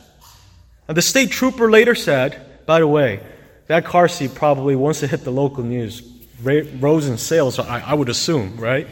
And 0.89 0.97
the 0.97 1.03
state 1.03 1.31
trooper 1.31 1.71
later 1.71 1.95
said, 1.95 2.67
by 2.67 2.81
the 2.81 2.89
way, 2.89 3.21
that 3.67 3.85
car 3.85 4.09
seat 4.09 4.35
probably, 4.35 4.75
once 4.75 5.03
it 5.03 5.11
hit 5.11 5.25
the 5.25 5.31
local 5.31 5.63
news, 5.65 6.03
rose 6.43 7.09
in 7.09 7.19
sales, 7.19 7.59
I, 7.59 7.81
I 7.81 7.95
would 7.95 8.09
assume, 8.09 8.57
right? 8.57 8.87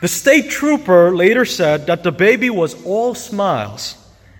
The 0.00 0.08
state 0.08 0.50
trooper 0.50 1.14
later 1.14 1.44
said 1.44 1.86
that 1.86 2.02
the 2.02 2.12
baby 2.12 2.48
was 2.48 2.82
all 2.84 3.14
smiles 3.14 3.96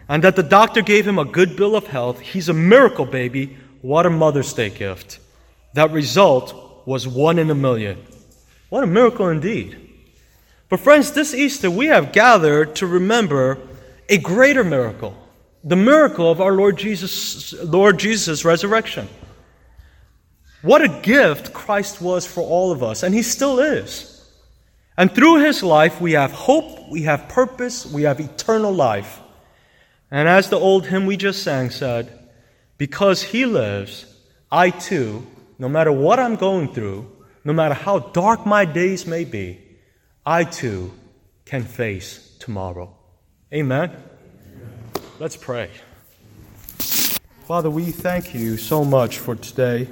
and 0.08 0.24
that 0.24 0.36
the 0.36 0.42
doctor 0.42 0.82
gave 0.82 1.06
him 1.06 1.18
a 1.18 1.24
good 1.24 1.56
bill 1.56 1.76
of 1.76 1.86
health. 1.86 2.20
He's 2.20 2.48
a 2.48 2.54
miracle 2.54 3.04
baby. 3.04 3.56
What 3.82 4.06
a 4.06 4.10
Mother's 4.10 4.52
Day 4.52 4.70
gift. 4.70 5.18
That 5.74 5.90
result 5.92 6.86
was 6.86 7.06
one 7.06 7.38
in 7.38 7.50
a 7.50 7.54
million. 7.54 8.04
What 8.70 8.84
a 8.84 8.86
miracle 8.86 9.28
indeed. 9.28 9.76
But, 10.68 10.80
friends, 10.80 11.12
this 11.12 11.34
Easter 11.34 11.70
we 11.70 11.86
have 11.86 12.12
gathered 12.12 12.76
to 12.76 12.86
remember 12.86 13.58
a 14.08 14.18
greater 14.18 14.64
miracle 14.64 15.16
the 15.62 15.76
miracle 15.76 16.30
of 16.30 16.40
our 16.40 16.52
Lord 16.52 16.78
Jesus, 16.78 17.52
Lord 17.52 17.98
Jesus' 17.98 18.44
resurrection. 18.44 19.08
What 20.62 20.82
a 20.82 20.88
gift 20.88 21.52
Christ 21.52 22.00
was 22.00 22.26
for 22.26 22.42
all 22.42 22.72
of 22.72 22.82
us, 22.82 23.02
and 23.02 23.14
He 23.14 23.22
still 23.22 23.60
is. 23.60 24.09
And 25.00 25.10
through 25.10 25.42
His 25.42 25.62
life, 25.62 25.98
we 25.98 26.12
have 26.12 26.30
hope, 26.30 26.90
we 26.90 27.04
have 27.04 27.26
purpose, 27.26 27.86
we 27.86 28.02
have 28.02 28.20
eternal 28.20 28.70
life. 28.70 29.18
And 30.10 30.28
as 30.28 30.50
the 30.50 30.58
old 30.58 30.88
hymn 30.88 31.06
we 31.06 31.16
just 31.16 31.42
sang 31.42 31.70
said, 31.70 32.12
because 32.76 33.22
He 33.22 33.46
lives, 33.46 34.04
I 34.52 34.68
too, 34.68 35.26
no 35.58 35.70
matter 35.70 35.90
what 35.90 36.20
I'm 36.20 36.36
going 36.36 36.74
through, 36.74 37.10
no 37.44 37.54
matter 37.54 37.72
how 37.72 38.00
dark 38.00 38.44
my 38.44 38.66
days 38.66 39.06
may 39.06 39.24
be, 39.24 39.62
I 40.26 40.44
too 40.44 40.92
can 41.46 41.62
face 41.62 42.36
tomorrow. 42.38 42.94
Amen. 43.54 43.96
Let's 45.18 45.34
pray. 45.34 45.70
Father, 47.48 47.70
we 47.70 47.90
thank 47.90 48.34
you 48.34 48.58
so 48.58 48.84
much 48.84 49.16
for 49.16 49.34
today. 49.34 49.88